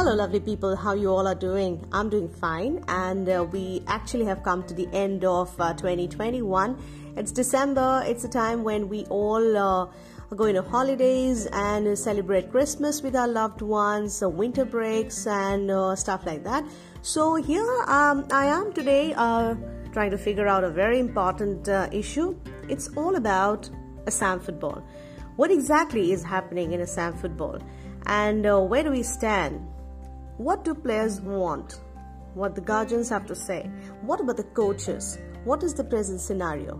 Hello, 0.00 0.14
lovely 0.14 0.40
people. 0.40 0.76
How 0.76 0.94
you 0.94 1.10
all 1.10 1.28
are 1.28 1.34
doing? 1.34 1.86
I'm 1.92 2.08
doing 2.08 2.26
fine, 2.26 2.82
and 2.88 3.28
uh, 3.28 3.44
we 3.44 3.82
actually 3.86 4.24
have 4.24 4.42
come 4.42 4.62
to 4.62 4.72
the 4.72 4.88
end 4.94 5.26
of 5.26 5.54
uh, 5.60 5.74
2021. 5.74 6.78
It's 7.18 7.30
December. 7.30 8.02
It's 8.06 8.24
a 8.24 8.28
time 8.28 8.64
when 8.64 8.88
we 8.88 9.04
all 9.10 9.58
uh, 9.58 9.84
are 10.30 10.34
going 10.34 10.54
to 10.54 10.62
holidays 10.62 11.44
and 11.52 11.98
celebrate 11.98 12.50
Christmas 12.50 13.02
with 13.02 13.14
our 13.14 13.28
loved 13.28 13.60
ones, 13.60 14.22
uh, 14.22 14.30
winter 14.30 14.64
breaks, 14.64 15.26
and 15.26 15.70
uh, 15.70 15.94
stuff 15.94 16.24
like 16.24 16.44
that. 16.44 16.64
So 17.02 17.34
here 17.34 17.82
um, 17.86 18.26
I 18.32 18.46
am 18.46 18.72
today, 18.72 19.12
uh, 19.12 19.54
trying 19.92 20.12
to 20.12 20.18
figure 20.18 20.48
out 20.48 20.64
a 20.64 20.70
very 20.70 20.98
important 20.98 21.68
issue. 21.92 22.40
It's 22.70 22.88
all 22.96 23.16
about 23.16 23.68
Assam 24.06 24.40
football. 24.40 24.82
What 25.36 25.50
exactly 25.50 26.12
is 26.12 26.22
happening 26.24 26.72
in 26.72 26.80
Assam 26.80 27.12
football? 27.18 27.58
And 28.06 28.44
where 28.70 28.82
do 28.82 28.92
we 28.92 29.02
stand? 29.02 29.60
What 30.40 30.64
do 30.64 30.74
players 30.74 31.20
want? 31.20 31.82
What 32.32 32.54
the 32.54 32.62
guardians 32.62 33.10
have 33.10 33.26
to 33.26 33.34
say? 33.34 33.70
What 34.00 34.22
about 34.22 34.38
the 34.38 34.44
coaches? 34.44 35.18
What 35.44 35.62
is 35.62 35.74
the 35.74 35.84
present 35.84 36.18
scenario? 36.18 36.76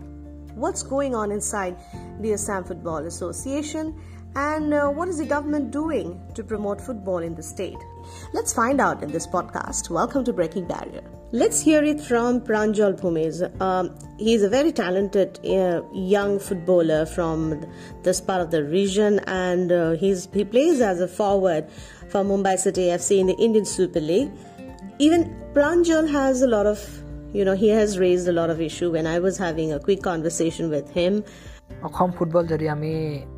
What's 0.55 0.81
going 0.81 1.13
on 1.13 1.31
inside 1.31 1.77
the 2.21 2.33
Assam 2.33 2.63
Football 2.63 3.05
Association? 3.05 4.01
And 4.35 4.73
uh, 4.73 4.87
what 4.89 5.09
is 5.09 5.17
the 5.17 5.25
government 5.25 5.71
doing 5.71 6.19
to 6.35 6.43
promote 6.43 6.79
football 6.79 7.17
in 7.17 7.35
the 7.35 7.43
state? 7.43 7.77
Let's 8.33 8.53
find 8.53 8.79
out 8.79 9.03
in 9.03 9.11
this 9.11 9.27
podcast. 9.27 9.89
Welcome 9.89 10.23
to 10.23 10.31
Breaking 10.31 10.65
Barrier. 10.65 11.03
Let's 11.33 11.59
hear 11.59 11.83
it 11.83 11.99
from 11.99 12.39
Pranjal 12.39 12.97
Bhumij. 12.97 13.61
Um, 13.61 13.93
he's 14.17 14.41
a 14.43 14.49
very 14.49 14.71
talented 14.71 15.37
uh, 15.45 15.81
young 15.93 16.39
footballer 16.39 17.05
from 17.05 17.65
this 18.03 18.21
part 18.21 18.39
of 18.39 18.51
the 18.51 18.63
region, 18.63 19.19
and 19.27 19.69
uh, 19.71 19.91
he's 19.91 20.29
he 20.33 20.45
plays 20.45 20.79
as 20.79 21.01
a 21.01 21.09
forward 21.09 21.69
for 22.09 22.23
Mumbai 22.23 22.57
City 22.57 22.83
FC 22.83 23.19
in 23.19 23.27
the 23.27 23.35
Indian 23.35 23.65
Super 23.65 23.99
League. 23.99 24.31
Even 24.99 25.35
Pranjal 25.53 26.09
has 26.09 26.41
a 26.41 26.47
lot 26.47 26.65
of, 26.65 27.03
you 27.33 27.43
know, 27.43 27.53
he 27.53 27.67
has 27.69 27.99
raised 27.99 28.29
a 28.29 28.31
lot 28.31 28.49
of 28.49 28.61
issue. 28.61 28.91
When 28.91 29.07
I 29.07 29.19
was 29.19 29.37
having 29.37 29.73
a 29.73 29.79
quick 29.79 30.01
conversation 30.01 30.69
with 30.69 30.89
him, 30.91 31.25
Assam 31.87 32.09
football 32.17 32.43
যদি 32.53 32.65
আমি 32.75 32.93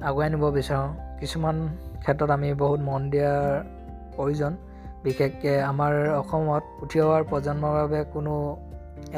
আগুৱাই 0.08 0.28
নিব 0.34 0.46
বিচাৰোঁ 0.58 0.88
কিছুমান 1.20 1.58
ক্ষেত্ৰত 2.04 2.30
আমি 2.38 2.50
বহুত 2.62 2.80
মন 2.88 3.02
দিয়াৰ 3.12 3.42
প্ৰয়োজন। 4.16 4.54
বিশেষকৈ 5.04 5.56
আমাৰ 5.72 5.94
অসমত 6.22 6.64
উঠি 6.84 6.98
অহাৰ 7.06 7.24
প্ৰজন্মৰ 7.32 7.74
বাবে 7.80 8.00
কোনো 8.14 8.34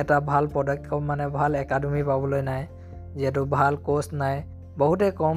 এটা 0.01 0.17
ভাল 0.31 0.43
পদক্ষেপ 0.55 0.99
মানে 1.09 1.25
ভাল 1.37 1.51
একাডেমি 1.63 2.01
পাবলৈ 2.09 2.41
নাই 2.49 2.61
যিহেতু 3.17 3.41
ভাল 3.55 3.73
কোচ 3.87 4.05
নাই। 4.21 4.35
বহুতে 4.81 5.07
কম 5.21 5.35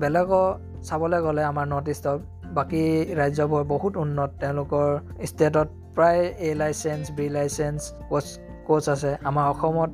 বেলেগৰ 0.00 0.48
চাবলৈ 0.88 1.20
গ'লে 1.26 1.42
আমাৰ 1.50 1.66
নৰ্থ 1.72 1.88
ইষ্টত 1.94 2.20
বাকী 2.56 2.84
ৰাজ্যবোৰ 3.20 3.62
বহুত 3.72 3.92
উন্নত। 4.04 4.30
তেওঁলোকৰ 4.42 4.86
ষ্টেটত 5.30 5.68
প্ৰায় 5.96 6.22
A 6.48 6.50
licence 6.60 7.02
B 7.16 7.26
licence 7.36 7.80
coach 8.10 8.26
coach 8.68 8.84
আছে। 8.94 9.10
আমাৰ 9.28 9.44
অসমত 9.52 9.90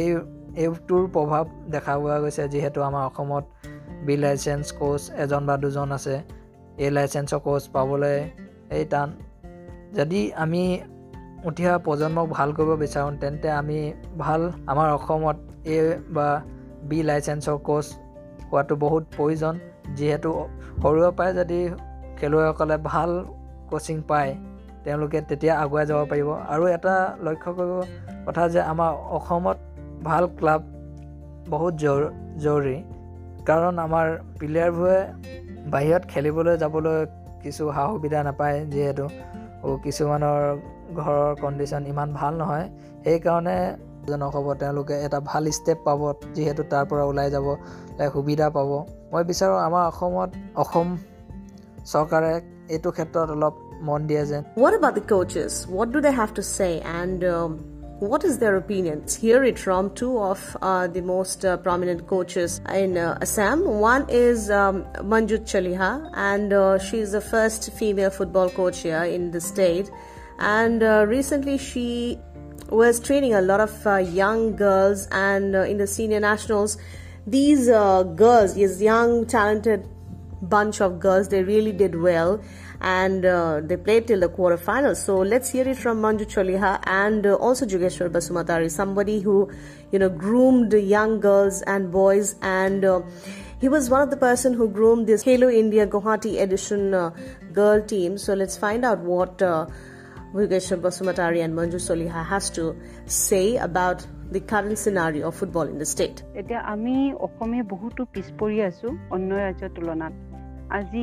এই 0.00 0.08
এইটোৰ 0.62 1.04
প্ৰভাৱ 1.14 1.44
দেখা 1.74 1.92
পোৱা 2.02 2.16
গৈছে 2.22 2.44
যিহেতু 2.52 2.78
আমাৰ 2.88 3.02
অসমত 3.10 3.44
বি 4.06 4.14
লাইচেঞ্চ 4.24 4.64
কোচ 4.78 5.02
এজন 5.22 5.42
বা 5.48 5.54
দুজন 5.62 5.88
আছে। 5.96 6.14
এ 6.84 6.86
লাইচেঞ্চৰ 6.96 7.40
কোচ 7.46 7.62
পাবলৈ 7.74 8.16
এই 8.76 8.84
টান। 8.92 9.08
যদি 9.98 10.20
আমি 10.44 10.62
উঠি 11.48 11.64
অহা 11.68 11.78
প্ৰজন্মক 11.86 12.26
ভাল 12.36 12.48
কৰিব 12.56 12.70
বিচাৰোঁ 12.82 13.12
তেন্তে 13.22 13.48
আমি 13.60 13.78
ভাল 14.22 14.42
আমাৰ 14.70 14.88
অসমত 14.96 15.36
এ 15.74 15.78
বা 16.16 16.28
বি 16.88 16.98
লাইচেঞ্চৰ 17.10 17.56
কোচ 17.68 17.86
হোৱাটো 18.50 18.74
বহুত 18.84 19.04
প্ৰয়োজন। 19.16 19.54
যিহেতু 19.98 20.30
সৰুৰে 20.82 21.10
পৰাই 21.18 21.30
যদি 21.40 21.60
খেলুৱৈসকলে 22.18 22.76
ভাল 22.90 23.10
কোচিং 23.70 23.96
পায় 24.10 24.30
তেওঁলোকে 24.84 25.18
তেতিয়া 25.28 25.54
আগুৱাই 25.62 25.84
যাব 25.90 26.00
পাৰিব। 26.10 26.28
আৰু 26.52 26.64
এটা 26.76 26.94
লক্ষ্য 27.26 27.50
কৰিব 27.58 27.78
কথা 28.26 28.44
যে 28.54 28.60
আমাৰ 28.72 28.90
অসমত 29.16 29.58
ভাল 30.06 30.24
ক্লাব 30.38 30.62
বহুত 31.52 31.74
জৰুৰী। 32.44 32.78
কাৰণ 33.48 33.74
আমাৰ 33.86 34.06
প্লেয়াৰবোৰে 34.38 35.00
বাহিৰত 35.72 36.02
খেলিবলৈ 36.12 36.54
যাবলৈ 36.62 36.96
কিছু 37.42 37.62
সা 37.76 37.84
সুবিধা 37.92 38.20
নাপায় 38.28 38.56
যিহেতু 38.72 39.04
কিছুমানৰ 39.84 40.40
ঘৰৰ 41.00 41.30
কণ্ডিশ্যন 41.42 41.82
ইমান 41.92 42.08
ভাল 42.18 42.32
নহয়। 42.40 42.66
সেইকাৰণে 43.04 43.58
জনক 44.08 44.32
হ'ব 44.36 44.48
তেওঁলোকে 44.60 44.94
এটা 45.06 45.18
ভাল 45.30 45.44
ষ্টেপ 45.58 45.78
পাব 45.86 46.00
যিহেতু 46.36 46.62
তাৰ 46.72 46.84
পৰা 46.90 47.04
ওলাই 47.10 47.28
যাব 47.34 47.46
সুবিধা 48.14 48.46
পাব। 48.56 48.70
মই 49.12 49.22
বিচাৰোঁ 49.30 49.58
আমাৰ 49.68 49.82
অসমত 49.90 50.30
অসম 50.62 50.88
চৰকাৰে 51.92 52.32
এইটো 52.74 52.90
ক্ষেত্ৰত 52.96 53.28
অলপ 53.36 53.54
মন 53.86 54.00
দিয়ে 54.08 54.22
What 54.64 54.72
about 54.78 54.94
the 54.98 55.04
coaches? 55.12 55.52
What 55.76 55.88
do 55.94 55.98
they 56.06 56.14
have 56.20 56.32
to 56.38 56.42
say? 56.56 56.72
And 57.00 57.18
um, 57.34 57.50
what 58.00 58.22
is 58.22 58.38
their 58.38 58.56
opinion? 58.56 59.04
Hear 59.08 59.42
it 59.42 59.58
from 59.58 59.92
two 59.94 60.18
of 60.20 60.56
uh, 60.62 60.86
the 60.86 61.02
most 61.02 61.44
uh, 61.44 61.56
prominent 61.56 62.06
coaches 62.06 62.60
in 62.72 62.96
uh, 62.96 63.18
Assam. 63.20 63.64
One 63.64 64.08
is 64.08 64.50
um, 64.50 64.84
Manju 64.98 65.40
Chaliha, 65.40 66.10
and 66.14 66.52
uh, 66.52 66.78
she 66.78 66.98
is 66.98 67.12
the 67.12 67.20
first 67.20 67.72
female 67.72 68.10
football 68.10 68.50
coach 68.50 68.82
here 68.82 69.02
in 69.02 69.32
the 69.32 69.40
state. 69.40 69.90
And 70.38 70.82
uh, 70.82 71.06
recently, 71.08 71.58
she 71.58 72.18
was 72.68 73.00
training 73.00 73.34
a 73.34 73.40
lot 73.40 73.58
of 73.58 73.86
uh, 73.86 73.96
young 73.96 74.54
girls, 74.54 75.08
and 75.10 75.56
in 75.56 75.78
the 75.78 75.86
senior 75.88 76.20
nationals, 76.20 76.78
these 77.26 77.66
girls, 77.66 78.54
these 78.54 78.80
young, 78.80 79.26
talented 79.26 79.88
bunch 80.42 80.80
of 80.80 81.00
girls. 81.00 81.28
They 81.28 81.42
really 81.42 81.72
did 81.72 82.00
well 82.00 82.40
and 82.80 83.24
uh, 83.24 83.60
they 83.62 83.76
played 83.76 84.06
till 84.06 84.20
the 84.20 84.28
quarterfinals. 84.28 84.96
So 84.96 85.18
let's 85.18 85.50
hear 85.50 85.66
it 85.68 85.76
from 85.76 86.00
Manju 86.02 86.26
Chaliha 86.26 86.80
and 86.86 87.26
uh, 87.26 87.34
also 87.34 87.66
Jugeshwar 87.66 88.08
Basumatari, 88.10 88.70
somebody 88.70 89.20
who, 89.20 89.50
you 89.92 89.98
know, 89.98 90.08
groomed 90.08 90.72
young 90.72 91.20
girls 91.20 91.62
and 91.62 91.90
boys 91.90 92.36
and. 92.42 92.84
Uh, 92.84 93.02
he 93.60 93.68
was 93.68 93.90
one 93.90 94.02
of 94.02 94.10
the 94.10 94.16
person 94.16 94.54
who 94.54 94.68
groomed 94.68 95.08
this 95.08 95.24
Khelo 95.24 95.52
India 95.52 95.84
Guwahati 95.84 96.40
edition 96.40 96.94
uh, 96.94 97.10
girl 97.52 97.82
team. 97.82 98.16
So 98.16 98.34
let's 98.34 98.56
find 98.56 98.84
out 98.84 99.00
what 99.00 99.42
uh, 99.42 99.66
Vigeshwar 100.32 100.80
Basumatari 100.80 101.42
and 101.42 101.54
Manju 101.54 101.74
Chaliha 101.74 102.24
has 102.24 102.50
to 102.50 102.76
say 103.06 103.56
about 103.56 104.06
the 104.30 104.40
current 104.40 104.78
scenario 104.78 105.28
of 105.28 105.34
football 105.34 105.62
in 105.62 105.78
the 105.78 105.86
state. 105.86 106.22
আজি 110.68 111.02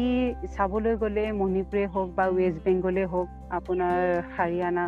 চাবলৈ 0.55 0.93
গ'লে 1.01 1.21
মণিপুৰে 1.37 1.83
হওক 1.93 2.09
বা 2.17 2.25
west 2.33 2.59
বেংগলে 2.65 3.03
হওক 3.11 3.29
আপোনাৰ 3.57 3.99
হাৰিয়ানা 4.35 4.85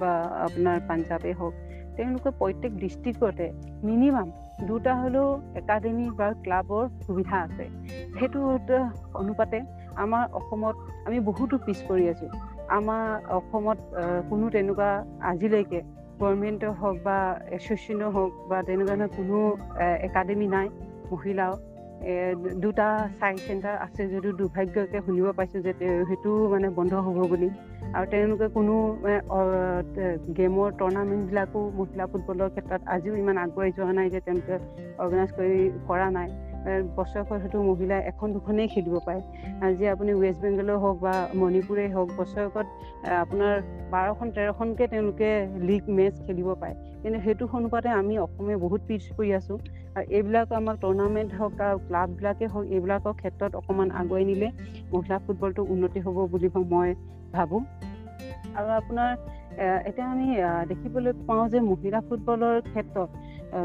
বা 0.00 0.10
আপোনাৰ 0.44 0.76
পাঞ্জাৱে 0.88 1.32
হওক 1.40 1.54
তেওঁলোকে 1.96 2.30
প্ৰত্যেক 2.40 2.72
ডিষ্ট্ৰিক্টতে 2.82 3.46
মিনিমাম 3.82 4.28
দুটা 4.68 4.92
হ'লেও 5.00 5.28
একাডেমি 5.60 6.06
বা 6.18 6.28
ক্লাবৰ 6.44 6.84
সুবিধা 7.06 7.36
আছে। 7.46 7.64
সেইটো 8.16 8.38
অনুপাতে 9.20 9.58
আমাৰ 10.04 10.24
অসমত 10.32 10.76
আমি 11.06 11.18
বহুতো 11.28 11.54
পিছ 11.66 11.78
পৰি 11.88 12.04
আছোঁ। 12.12 12.30
আমাৰ 12.78 13.04
অসমত 13.38 13.78
কোনো 14.30 14.44
তেনেকুৱা 14.54 14.90
আজিলৈকে 15.30 15.80
গভৰ্ণমেণ্টৰ 16.20 16.72
হওক 16.80 16.96
বা 17.06 17.18
এছ'চিয়েশ্যনৰ 17.56 18.10
হওক 18.16 18.32
বা 18.50 18.58
তেনেকুৱা 18.68 18.94
ধৰণৰ 18.94 19.10
কোনো 19.16 19.38
একাডেমি 20.06 20.46
নাই 20.54 20.66
মহিলাও। 21.12 21.54
দুটা 22.60 22.86
চাই 23.16 23.34
চেণ্টাৰ 23.40 23.76
আছে 23.78 24.02
যদিও 24.12 24.32
দুৰ্ভাগ্যকে 24.36 24.98
শুনিব 25.06 25.26
পাইছোঁ 25.36 25.60
যে 25.62 25.72
সেইটো 26.08 26.30
মানে 26.48 26.68
বন্ধ 26.78 26.92
হ'ব 27.06 27.18
বুলি। 27.28 27.48
আৰু 27.94 28.06
তেওঁলোকে 28.10 28.46
কোনো 28.54 28.74
গেমৰ 30.38 30.68
টুৰ্ণামেণ্টবিলাকো 30.78 31.60
মহিলা 31.78 32.04
ফুটবলৰ 32.12 32.48
ক্ষেত্ৰত 32.54 32.80
আজিও 32.94 33.14
ইমান 33.16 33.36
আগুৱাই 33.44 33.70
যোৱা 33.76 33.92
নাই 33.92 34.06
যে 34.10 34.20
তেওঁলোকে 34.20 34.56
অৰ্গেনাইজ 34.98 35.30
কৰি 35.32 35.56
কৰা 35.88 36.08
নাই। 36.16 36.28
বছৰেকত 36.96 37.30
হয়তো 37.32 37.58
মহিলাই 37.62 38.00
এখন 38.10 38.28
দুখনেই 38.32 38.68
খেলিব 38.68 38.96
পাৰে। 39.06 39.20
আজি 39.66 39.84
আপুনি 39.86 40.12
ৱেষ্ট 40.14 40.40
বেংগলে 40.42 40.74
হওক 40.82 40.96
বা 41.00 41.14
মণিপুৰেই 41.34 41.88
হওক 41.94 42.08
বছৰেকত 42.18 42.66
আপোনাৰ 43.16 43.54
বাৰখন 43.92 44.28
তেৰখনকৈ 44.36 44.86
তেওঁলোকে 44.92 45.30
লীগ 45.68 45.82
মেচ 45.96 46.14
খেলিব 46.26 46.48
পাৰে। 46.62 46.74
কিন্তু 47.02 47.18
সেইটো 47.20 47.44
অনুপাতে 47.52 47.88
আমি 48.00 48.14
অসমে 48.18 48.54
বহুত 48.64 48.80
পিছ 48.88 49.02
পৰি 49.16 49.30
আছোঁ। 49.38 49.58
আৰু 49.96 50.04
এইবিলাক 50.16 50.48
আমাক 50.52 50.76
টুৰ্ণামেণ্ট 50.80 51.30
হওক 51.38 51.52
আৰু 51.60 51.78
ক্লাববিলাকেই 51.86 52.48
হওক 52.52 52.66
এইবিলাকৰ 52.74 53.14
ক্ষেত্ৰত 53.20 53.52
অকণমান 53.60 53.88
আগুৱাই 54.00 54.24
নিলে 54.24 54.48
মহিলা 54.92 55.16
ফুটবলটো 55.24 55.62
উন্নতি 55.72 55.98
হ'ব 56.04 56.16
বুলি 56.32 56.48
মই 56.72 56.88
ভাবোঁ। 57.32 57.62
আৰু 58.58 58.68
আপোনাৰ 58.74 59.10
এতিয়া 59.88 60.06
আমি 60.06 60.26
দেখিবলৈ 60.70 61.12
পাওঁ 61.28 61.46
যে 61.48 61.58
মহিলা 61.66 61.98
ফুটবলৰ 62.06 62.56
ক্ষেত্ৰত 62.66 63.10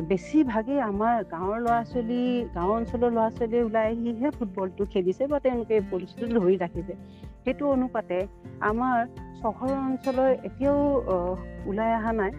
বেছিভাগেই 0.10 0.80
আমাৰ 0.82 1.16
গাঁৱৰ 1.34 1.60
ল'ৰা 1.66 1.80
ছোৱালী 1.92 2.22
গাঁও 2.56 2.72
অঞ্চলৰ 2.80 3.10
ল'ৰা 3.16 3.28
ছোৱালীয়ে 3.38 3.64
ওলাই 3.64 3.86
আহিহে 3.92 4.30
ফুটবলটো 4.38 4.84
খেলিছে 4.94 5.24
বা 5.32 5.38
তেওঁলোকে 5.46 5.76
পলিচিটো 5.92 6.26
ধৰি 6.36 6.56
ৰাখিছে। 6.64 6.94
সেইটো 7.44 7.64
অনুপাতে 7.76 8.18
আমাৰ 8.70 8.98
চহৰ 9.42 9.72
অঞ্চলৰ 9.88 10.30
এতিয়াও 10.48 10.80
ওলাই 11.70 11.92
অহা 11.98 12.12
নাই 12.20 12.32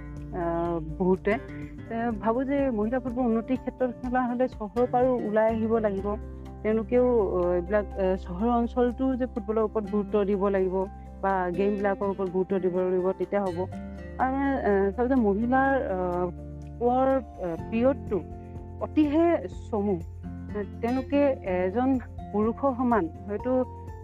বহুতে। 0.98 1.32
ভাবোঁ 2.22 2.44
যে 2.50 2.58
মহিলা 2.78 2.98
ফুটবল 3.04 3.22
উন্নতিৰ 3.30 3.58
ক্ষেত্ৰত 3.62 3.90
খেলা 4.00 4.20
হ'লে 4.28 4.46
চহৰৰ 4.54 4.86
পৰাও 4.92 5.12
ওলাই 5.28 5.46
আহিব 5.54 5.72
লাগিব। 5.86 6.06
তেওঁলোকেও 6.62 7.06
এইবিলাক 7.56 7.86
চহৰ 8.24 8.48
অঞ্চলটো 8.60 9.04
যে 9.20 9.26
ফুটবলৰ 9.32 9.62
ওপৰত 9.68 9.84
গুৰুত্ব 9.92 10.14
দিব 10.30 10.42
লাগিব 10.56 10.76
বা 11.22 11.32
গেমবিলাকৰ 11.58 12.08
ওপৰত 12.12 12.28
গুৰুত্ব 12.36 12.54
দিব 12.64 12.74
লাগিব 12.84 13.06
তেতিয়া 13.20 13.42
হ'ব। 13.46 13.58
আৰু 14.24 14.36
চাব 14.96 15.06
যে 15.10 15.16
মহিলাৰ 15.26 15.70
পোৱাৰ 16.78 17.10
পিৰিয়ডটো 17.70 18.18
অতিহে 18.84 19.26
চমু। 19.70 19.96
তেওঁলোকে 20.82 21.22
এজন 21.56 21.90
পুৰুষৰ 22.32 22.72
সমান 22.78 23.04
হয়তো 23.28 23.52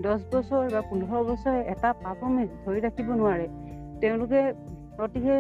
দহ 0.05 0.21
বছৰ 0.33 0.65
বা 0.75 0.81
পোন্ধৰ 0.91 1.23
বছৰ 1.31 1.57
এটা 1.73 1.89
পাৰফৰ্মেঞ্চ 2.05 2.51
ধৰি 2.65 2.81
ৰাখিব 2.87 3.09
নোৱাৰে। 3.21 3.47
তেওঁলোকে 4.01 4.41
অতিকে 5.05 5.37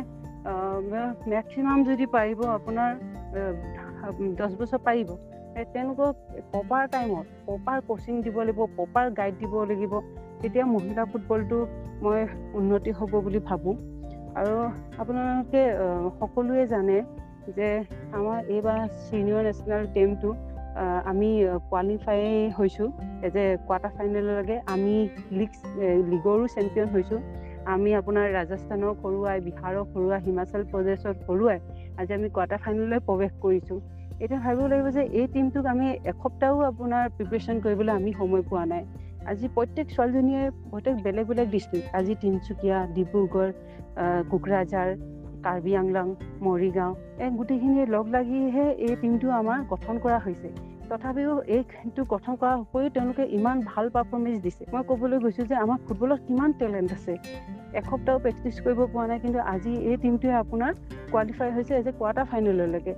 মেক্সিমাম 1.33 1.79
যদি 1.89 2.05
পাৰিব 2.17 2.41
আপোনাৰ 2.57 2.91
দহ 4.39 4.51
বছৰ 4.61 4.81
পাৰিব 4.89 5.09
তেওঁলোকক 5.73 6.15
প্ৰপাৰ 6.53 6.85
টাইমত 6.93 7.27
প্ৰপাৰ 7.47 7.79
কোচিং 7.89 8.15
দিব 8.27 8.37
লাগিব 8.47 8.61
প্ৰপাৰ 8.77 9.07
গাইড 9.19 9.35
দিব 9.43 9.55
লাগিব। 9.71 9.93
তেতিয়া 10.41 10.65
মহিলা 10.75 11.03
ফুটবলটো 11.11 11.59
মই 12.05 12.21
উন্নতি 12.59 12.91
হ'ব 12.99 13.13
বুলি 13.25 13.41
ভাবোঁ। 13.49 13.75
আৰু 14.41 14.55
আপোনালোকে 15.03 15.63
সকলোৱে 16.21 16.65
জানে 16.75 16.97
যে 17.57 17.69
আমাৰ 18.19 18.39
এইবাৰ 18.55 18.81
ছিনিয়ৰ 19.07 19.43
নেশ্যনেল 19.49 19.85
টিমটো 19.95 20.31
আমি 21.11 21.31
কোৱালিফাই 21.71 22.21
হৈছোঁ। 22.59 22.89
এ 23.27 23.29
কোৱাৰ্টাৰ 23.69 23.93
ফাইনেললৈকে 23.97 24.57
আমি 24.75 24.95
লীগ 25.39 25.51
লীগৰো 26.11 26.45
চেম্পিয়ন 26.57 26.89
হৈছোঁ। 26.95 27.21
আমি 27.75 27.91
আপোনাৰ 28.01 28.27
ৰাজস্থানক 28.39 28.95
হৰুৱাই 29.05 29.39
বিহাৰক 29.49 29.87
হৰুৱাই 29.95 30.21
হিমাচল 30.27 30.63
প্ৰদেশত 30.73 31.17
হৰুৱাই 31.29 31.59
আজি 32.01 32.13
আমি 32.19 32.29
কোৱাৰ্টাৰ 32.37 32.61
ফাইনেললৈ 32.65 33.01
প্ৰৱেশ 33.09 33.33
কৰিছোঁ। 33.45 33.79
এতিয়া 34.23 34.41
ভাবিব 34.45 34.67
লাগিব 34.73 34.89
যে 34.97 35.03
এই 35.21 35.27
টিমটোক 35.35 35.65
আমি 35.75 35.87
এসপ্তাহো 36.13 36.59
আপোনাৰ 36.71 37.05
প্ৰিপেৰেশ্যন 37.17 37.57
কৰিবলৈ 37.65 37.93
আমি 38.01 38.11
সময় 38.21 38.43
পোৱা 38.51 38.65
নাই। 38.73 38.83
আজি 39.31 39.47
প্ৰত্যেক 39.57 39.87
ছোৱালীজনীয়ে 39.95 40.43
প্ৰত্যেক 40.71 40.95
বেলেগ 41.07 41.25
বেলেগ 41.31 41.47
ডিষ্ট্ৰিক্ট 41.55 41.89
আজি 41.99 42.15
তিনিচুকীয়া 42.23 42.79
ডিব্ৰুগড় 42.97 43.51
কোকৰাঝাৰ 44.31 44.89
কাৰ্বি 45.47 45.73
আংলং 45.77 46.07
মৰিগাঁও 46.45 46.93
এই 47.25 47.31
গোটেইখিনিয়ে 47.39 47.87
লগ 47.95 48.05
লাগিহে 48.15 48.67
এই 48.87 48.95
টিমটো 49.01 49.29
আমাৰ 49.41 49.59
গঠন 49.73 49.95
কৰা 50.05 50.19
হৈছে। 50.27 50.49
তথাপিও 50.91 51.35
এইটো 51.57 52.03
গঠন 52.13 52.33
কৰাৰ 52.41 52.57
উপৰিও 52.65 52.91
তেওঁলোকে 52.97 53.25
ইমান 53.39 53.57
ভাল 53.71 53.87
পাৰফৰ্মেঞ্চ 53.95 54.39
দিছে। 54.45 54.63
মই 54.73 54.83
ক'বলৈ 54.89 55.19
গৈছোঁ 55.25 55.47
যে 55.51 55.57
আমাৰ 55.65 55.79
ফুটবলত 55.85 56.21
কিমান 56.27 56.51
টেলেণ্ট 56.61 56.91
আছে। 56.99 57.15
এসপ্তাহো 57.81 58.19
প্ৰেক্টিচ 58.25 58.57
কৰিব 58.65 58.81
পৰা 58.95 59.07
নাই 59.11 59.19
কিন্তু 59.25 59.39
আজি 59.55 59.73
এই 59.91 59.97
টিমটোৱে 60.03 60.35
আপোনাৰ 60.43 60.73
কোৱালিফাই 61.13 61.49
হৈছে 61.57 61.73
এজ 61.81 61.87
এ 61.89 61.93
কোৱাৰ্টাৰ 61.99 62.27
ফাইনেললৈকে 62.31 62.93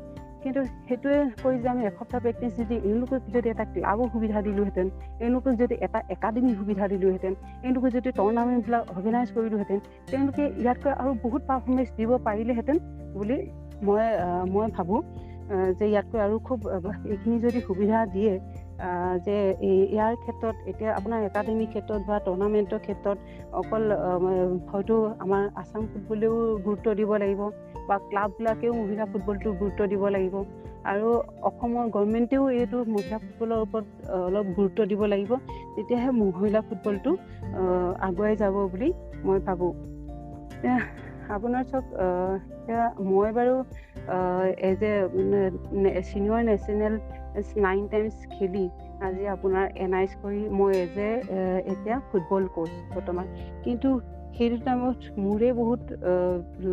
কিন্তু 0.44 0.62
সেইটোৱে 0.86 1.18
কৈ 1.42 1.54
যে 1.62 1.68
আমি 1.72 1.82
এসপ্তাহ 1.90 2.18
প্ৰেক্টিচ 2.24 2.52
যদি 2.60 2.76
এওঁলোকক 2.88 3.22
যদি 3.34 3.48
এটা 3.54 3.64
ক্লাবৰ 3.74 4.08
সুবিধা 4.14 4.38
দিলোঁহেঁতেন 4.46 4.86
এওঁলোকক 5.24 5.54
যদি 5.62 5.74
এটা 5.86 6.00
একাডেমি 6.14 6.52
সুবিধা 6.60 6.84
দিলোঁহেঁতেন 6.92 7.32
এওঁলোকে 7.66 7.88
যদি 7.96 8.08
টুৰ্ণামেণ্টবিলাক 8.18 8.82
অৰ্গেনাইজ 8.94 9.28
কৰিলোঁহেঁতেন 9.36 9.78
তেওঁলোকে 10.10 10.44
ইয়াতকৈ 10.62 10.92
আৰু 11.02 11.10
বহুত 11.24 11.42
পাৰফৰ্মেঞ্চ 11.50 11.88
দিব 11.98 12.10
পাৰিলেহেঁতেন 12.26 12.76
বুলি 13.16 13.38
মই 13.86 14.04
মই 14.54 14.66
ভাবোঁ 14.76 15.00
যে 15.78 15.86
ইয়াতকৈ 15.92 16.18
আৰু 16.26 16.36
খুব 16.48 16.58
এইখিনি 17.12 17.36
যদি 17.46 17.60
সুবিধা 17.68 17.98
দিয়ে 18.14 18.32
যে 19.26 19.36
ইয়াৰ 19.94 20.14
ক্ষেত্ৰত 20.22 20.56
এতিয়া 20.70 20.90
আপোনাৰ 20.98 21.20
একাডেমিৰ 21.28 21.68
ক্ষেত্ৰত 21.72 22.00
বা 22.08 22.16
টুৰ্ণামেণ্টৰ 22.26 22.80
ক্ষেত্ৰত 22.86 23.18
অকল 23.60 23.82
হয়তো 24.72 24.94
আমাৰ 25.24 25.42
আছাম 25.60 25.82
ফুটবলেও 25.90 26.36
গুৰুত্ব 26.66 26.86
দিব 27.00 27.10
লাগিব। 27.22 27.42
বা 27.88 27.96
ক্লাববিলাকেও 28.10 28.72
মহিলা 28.80 29.04
ফুটবলটো 29.12 29.48
গুৰুত্ব 29.60 29.80
দিব 29.92 30.02
লাগিব। 30.16 30.36
আৰু 30.92 31.08
অসমৰ 31.48 31.84
গভৰ্ণমেণ্টেও 31.94 32.44
এইটো 32.60 32.78
মহিলা 32.94 33.18
ফুটবলৰ 33.24 33.58
ওপৰত 33.66 33.86
অলপ 34.28 34.46
গুৰুত্ব 34.56 34.78
দিব 34.90 35.02
লাগিব। 35.12 35.32
তেতিয়াহে 35.74 36.10
মহিলা 36.22 36.60
ফুটবলটো 36.68 37.10
আগুৱাই 38.08 38.34
যাব 38.42 38.56
বুলি 38.72 38.88
মই 39.26 39.38
ভাবোঁ। 39.46 39.72
আপোনাৰ 41.34 41.64
চাওক 41.70 41.86
এতিয়া 42.54 42.82
মই 43.10 43.30
বাৰু 43.38 43.54
as 44.70 44.80
a 44.90 44.92
senior 46.08 46.40
national 46.50 46.94
nine 47.66 47.82
times 47.92 48.16
খেলি 48.34 48.66
আজি 49.06 49.24
আপোনাৰ 49.34 49.64
এনাইজ 49.84 50.10
কৰি 50.22 50.42
মই 50.58 50.72
এজ 50.84 50.96
এ 51.06 51.10
এতিয়া 51.72 51.96
ফুটবল 52.10 52.44
কোচ 52.54 52.70
বৰ্তমান। 52.94 53.26
কিন্তু 53.64 53.88
সেইটো 54.36 54.56
টাইমত 54.66 54.98
মোৰে 55.24 55.48
বহুত 55.60 55.82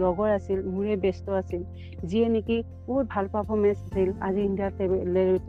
লগৰ 0.03 0.29
আছিল 0.37 0.59
মোৰে 0.73 0.93
ব্যস্ত 1.03 1.25
আছিল 1.41 1.61
যিয়ে 2.09 2.27
নেকি 2.35 2.57
বহুত 2.87 3.05
ভাল 3.13 3.25
পাৰফৰ্মেঞ্চ 3.33 3.77
আছিল 3.85 4.09
আজি 4.27 4.41
ইণ্ডিয়া 4.49 4.69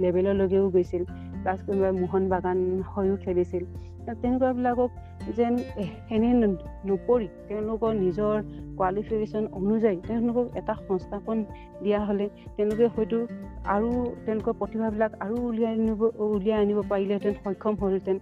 লেভেললৈকেও 0.02 0.64
গৈছিল 0.74 1.02
প্লাছ 1.42 1.58
কোনোবাই 1.66 1.92
মোহন 2.00 2.22
বাগান 2.32 2.58
হৈও 2.92 3.14
খেলিছিল। 3.24 3.64
তেনেকুৱাবিলাকক 4.20 4.90
যেন 5.36 5.54
এনে 6.14 6.30
নপৰি 6.88 7.28
তেওঁলোকৰ 7.48 7.92
নিজৰ 8.04 8.34
কোৱালিফিকেশ্যন 8.78 9.44
অনুযায়ী 9.58 9.98
তেওঁলোকক 10.08 10.46
এটা 10.60 10.74
সংস্থাপন 10.86 11.36
দিয়া 11.82 12.00
হ'লে 12.06 12.26
তেওঁলোকে 12.56 12.86
হয়তো 12.94 13.18
আৰু 13.74 13.90
তেওঁলোকৰ 14.24 14.52
প্ৰতিভাবিলাক 14.60 15.12
আৰু 15.24 15.34
উলিয়াই 15.48 15.74
আনিব 15.78 16.02
উলিয়াই 16.36 16.58
আনিব 16.62 16.78
পাৰিলেহেঁতেন 16.92 17.34
সক্ষম 17.44 17.74
হ'লহেঁতেন। 17.80 18.16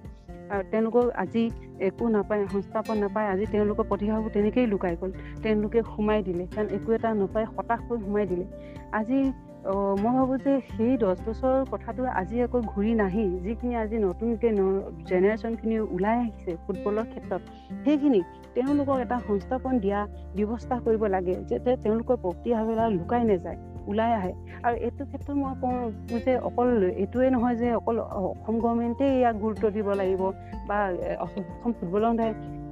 তেওঁলোকক 0.70 1.06
আজি 1.22 1.42
একো 1.88 2.04
নাপায় 2.16 2.42
সংস্থাপন 2.52 2.96
নাপায় 3.04 3.28
আজি 3.32 3.44
তেওঁলোকৰ 3.54 3.84
প্ৰতিভাবোৰ 3.90 4.30
তেনেকেই 4.36 4.66
লুকাই 4.72 4.94
গ'ল। 5.00 5.10
তেওঁলোকে 5.44 5.80
সোমাই 5.92 6.20
দিলে 6.28 6.44
কাৰণ 6.54 6.66
একো 6.76 6.88
এটা 6.96 7.08
নাপায় 7.22 7.46
হতাশ 7.54 7.80
হৈ 7.86 7.98
সোমাই 8.04 8.24
দিলে। 8.30 8.44
আজি 8.98 9.18
মই 10.02 10.12
ভাবোঁ 10.16 10.36
যে 10.44 10.52
সেই 10.68 10.92
দহ 11.02 11.12
বছৰৰ 11.24 11.64
কথাটো 11.72 12.02
আজি 12.20 12.36
আকৌ 12.44 12.58
ঘূৰি 12.72 12.92
নাহি 13.02 13.24
যিখিনি 13.44 13.74
আজি 13.82 13.96
নতুনকৈ 14.04 14.50
জেনেৰেশ্যনখিনি 15.10 15.76
ওলাই 15.94 16.16
আহিছে 16.22 16.52
ফুটবলৰ 16.64 17.06
ক্ষেত্ৰত 17.12 17.42
সেইখিনি 17.84 18.20
তেওঁলোকক 18.54 18.96
এটা 19.04 19.16
সংস্থাপন 19.28 19.74
দিয়া 19.84 20.00
ব্যৱস্থা 20.36 20.76
কৰিব 20.84 21.02
লাগে 21.14 21.34
যাতে 21.50 21.70
তেওঁলোকৰ 21.84 22.16
প্ৰতিভাবিলাক 22.24 22.88
লুকাই 22.98 23.22
নাযায়। 23.30 23.58
ওলাই 23.88 24.12
আহে। 24.14 24.32
আৰু 24.62 24.76
এইটো 24.76 25.02
ক্ষেত্ৰত 25.04 25.36
মই 25.36 25.54
কওঁ 25.60 25.76
যে 26.26 26.34
অকল 26.48 26.68
এইটোৱে 26.94 27.28
নহয় 27.30 27.56
যে 27.56 27.68
অকল 27.74 27.96
অসম 27.98 28.56
গভৰ্ণমেণ্টেই 28.60 29.12
ইয়াক 29.18 29.36
গুৰুত্ব 29.36 29.64
দিব 29.70 29.88
লাগিব 29.92 30.22
বা 30.68 30.78
অসম 31.20 31.72
ফুটবলৰ 31.72 32.12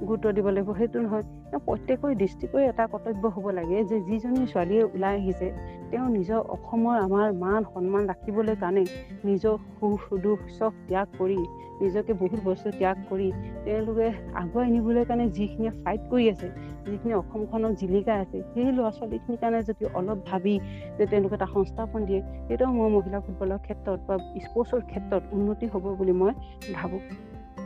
গুৰুত্ব 0.07 0.27
দিব 0.37 0.47
লাগিব 0.55 0.69
সেইটো 0.79 0.97
নহয়। 1.05 1.25
প্ৰত্যেকৰ 1.67 2.11
ডিষ্ট্ৰিক্টৰে 2.21 2.63
এটা 2.71 2.83
কৰ্তব্য 2.93 3.23
হ'ব 3.35 3.45
লাগে 3.59 3.77
যে 3.89 3.97
যিজনী 4.07 4.41
ছোৱালীয়ে 4.51 4.83
ওলাই 4.95 5.15
আহিছে 5.19 5.47
তেওঁ 5.91 6.07
নিজৰ 6.17 6.39
অসমৰ 6.55 6.95
আমাৰ 7.05 7.27
মান 7.43 7.61
সন্মান 7.73 8.03
ৰাখিবলৈ 8.11 8.55
কাৰণে 8.61 8.83
নিজৰ 9.27 9.55
সুখ 9.77 10.01
দুখ 10.25 10.39
চব 10.57 10.73
ত্যাগ 10.89 11.07
কৰি 11.19 11.39
নিজকে 11.81 12.13
বহুত 12.21 12.39
বস্তু 12.47 12.69
ত্যাগ 12.79 12.97
কৰি 13.09 13.27
তেওঁলোকে 13.65 14.07
আগুৱাই 14.41 14.67
নিবলৈ 14.75 15.03
কাৰণে 15.09 15.25
যিখিনিয়ে 15.37 15.73
ফাইট 15.83 16.01
কৰি 16.11 16.25
আছে 16.33 16.47
যিখিনি 16.89 17.13
অসমখনক 17.21 17.71
জিলিকাই 17.81 18.17
আছে 18.23 18.37
সেই 18.53 18.71
ল'ৰা 18.77 18.91
ছোৱালীখিনিৰ 18.97 19.39
কাৰণে 19.43 19.59
যদি 19.69 19.83
অলপ 19.99 20.19
ভাবি 20.29 20.55
যে 20.97 21.03
তেওঁলোকে 21.11 21.35
এটা 21.39 21.47
সংস্থাপন 21.55 22.01
দিয়ে 22.09 22.21
তেতিয়াও 22.47 22.71
মই 22.77 22.89
মহিলা 22.97 23.19
ফুটবলৰ 23.25 23.59
ক্ষেত্ৰত 23.65 23.99
বা 24.07 24.15
স্পৰ্টছৰ 24.45 24.81
ক্ষেত্ৰত 24.89 25.23
উন্নতি 25.35 25.65
হ'ব 25.73 25.85
বুলি 25.99 26.13
মই 26.21 26.33
ভাবোঁ। 26.77 27.01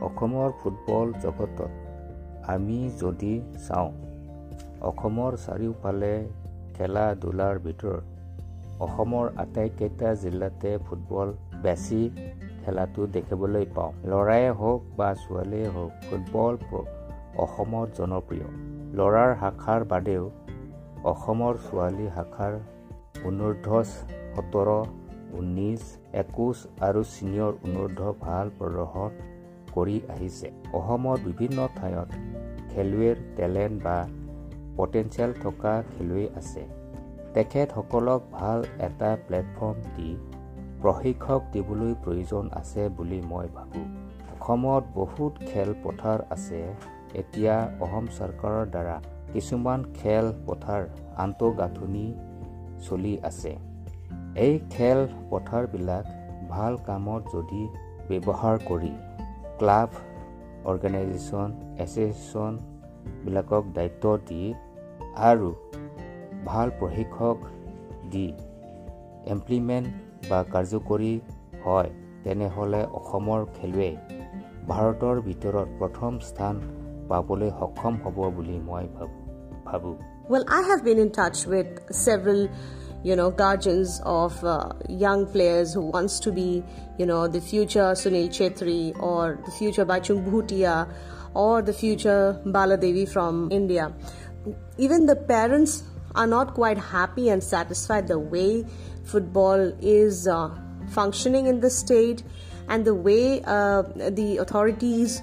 অসমৰ 0.08 0.50
ফুটবল 0.60 1.08
জগতত 1.24 1.60
আমি 2.48 2.80
যদি 3.02 3.34
চাওঁ 3.68 3.92
অসমৰ 4.90 5.32
চাৰিওফালে 5.46 6.14
খেলা 6.76 7.06
ধূলাৰ 7.22 7.60
ভিতৰত 7.66 8.04
অসমৰ 8.86 9.26
আটাইকেইটা 9.44 10.10
জিলাতে 10.16 10.72
ফুটবল 10.86 11.28
বেছি 11.64 12.02
খেলাটো 12.66 13.02
দেখিবলৈ 13.16 13.66
পাওঁ। 13.76 13.92
ল'ৰাই 14.10 14.46
হওক 14.60 14.82
বা 14.98 15.10
ছোৱালীয়ে 15.22 15.68
হওক 15.76 15.92
ফুটবল 16.08 16.54
অসমত 17.44 17.88
জনপ্ৰিয়। 17.98 18.48
ল'ৰাৰ 18.98 19.32
শাখাৰ 19.42 19.82
বাদেও 19.92 20.24
অসমৰ 21.12 21.54
ছোৱালী 21.66 22.08
শাখাৰ 22.16 22.54
অনূৰ্ধ 23.28 23.68
সোতৰ 23.90 24.70
ঊনৈছ 25.38 25.84
একৈছ 26.22 26.58
আৰু 26.88 27.02
ছিনিয়ৰ 27.14 27.54
অনূৰ্ধ 27.66 28.00
ভাল 28.22 28.46
প্ৰদৰ্শন 28.58 29.10
কৰি 29.76 29.98
আহিছে। 30.10 30.48
অসমৰ 30.74 31.18
বিভিন্ন 31.28 31.68
ঠাইত 31.76 32.10
খেলুৱৈৰ 32.76 33.16
টেলেণ্ট 33.36 33.84
বা 33.84 33.98
পটেঞ্চিয়েল 34.78 35.34
থকা 35.44 35.84
খেলুৱৈ 35.92 36.28
আছে। 36.36 36.64
তেখেতসকলক 37.34 38.22
ভাল 38.32 38.60
এটা 38.80 39.18
প্লেটফৰ্ম 39.28 39.78
দি 39.96 40.10
প্ৰশিক্ষক 40.82 41.42
দিবলৈ 41.52 41.94
প্ৰয়োজন 42.04 42.50
আছে 42.54 42.90
বুলি 42.90 43.22
মই 43.22 43.48
ভাবোঁ। 43.54 43.86
অসমত 44.34 44.84
বহুত 44.94 45.34
খেলপথাৰ 45.52 46.20
আছে। 46.30 46.62
এতিয়া 47.14 47.56
অসম 47.80 48.06
চৰকাৰৰ 48.18 48.66
দ্বাৰা 48.68 49.02
কিছুমান 49.34 49.84
খেল 49.94 50.34
পথাৰ 50.48 50.82
আন্তঃগাঁথনি 51.18 52.14
চলি 52.90 53.18
আছে। 53.24 53.58
এই 54.36 54.60
খেল 54.70 55.08
পথাৰবিলাক 55.30 56.06
ভাল 56.50 56.78
কামত 56.86 57.22
যদি 57.36 57.68
ব্যৱহাৰ 58.10 58.58
কৰি 58.66 58.94
ক্লাব 59.58 59.90
অৰ্গেনাইজেশ্যন 60.70 61.50
এছ'চিয়েশ্যনবিলাকক 61.84 63.64
দায়িত্ব 63.78 64.06
দি 64.30 64.44
আৰু 65.30 65.50
ভাল 66.50 66.68
প্ৰশিক্ষক 66.80 67.38
দি 68.14 68.28
ইমপ্লিমেণ্ট 69.34 69.88
বা 70.30 70.40
কাৰ্যকৰী 70.54 71.14
হয় 71.66 71.90
তেনেহ'লে 72.24 72.82
অসমৰ 73.00 73.42
খেলুৱৈ 73.58 73.94
ভাৰতৰ 74.72 75.16
ভিতৰত 75.28 75.68
প্ৰথম 75.80 76.12
স্থান 76.30 76.56
পাবলৈ 77.10 77.50
সক্ষম 77.60 77.94
হ'ব 78.04 78.18
বুলি 78.36 78.56
মই 78.70 78.86
ভাবোঁ। 79.68 79.96
Well, 80.32 80.46
I 80.60 80.62
have 80.70 80.82
been 80.88 81.00
in 81.06 81.10
touch 81.20 81.40
with 81.54 81.70
several, 82.06 82.42
you 83.04 83.16
know, 83.16 83.30
guardians 83.30 84.02
of 84.06 84.44
uh, 84.44 84.70
young 84.88 85.26
players 85.28 85.74
who 85.74 85.82
wants 85.82 86.20
to 86.22 86.32
be, 86.32 86.64
you 86.98 87.06
know, 87.06 87.28
the 87.28 87.42
future 87.42 87.92
Sunil 87.92 88.30
Chhetri 88.30 88.98
or 89.02 89.40
the 89.46 89.52
future 89.52 89.86
Bhaichung 89.86 90.26
Bhutia 90.26 90.88
or 91.34 91.62
the 91.62 91.74
future 91.74 92.40
Baladevi 92.46 93.08
from 93.10 93.52
India. 93.52 93.94
Even 94.78 95.06
the 95.06 95.16
parents 95.16 95.84
are 96.16 96.28
not 96.28 96.54
quite 96.54 96.78
happy 96.78 97.30
and 97.30 97.44
satisfied 97.44 98.08
the 98.08 98.20
way 98.20 98.66
football 99.04 99.74
is 99.82 100.28
uh, 100.28 100.50
functioning 100.90 101.48
in 101.48 101.60
the 101.60 101.70
state 101.70 102.24
and 102.70 102.86
the 102.86 102.94
way 102.94 103.42
uh, 103.46 103.82
the 104.12 104.38
authorities 104.38 105.22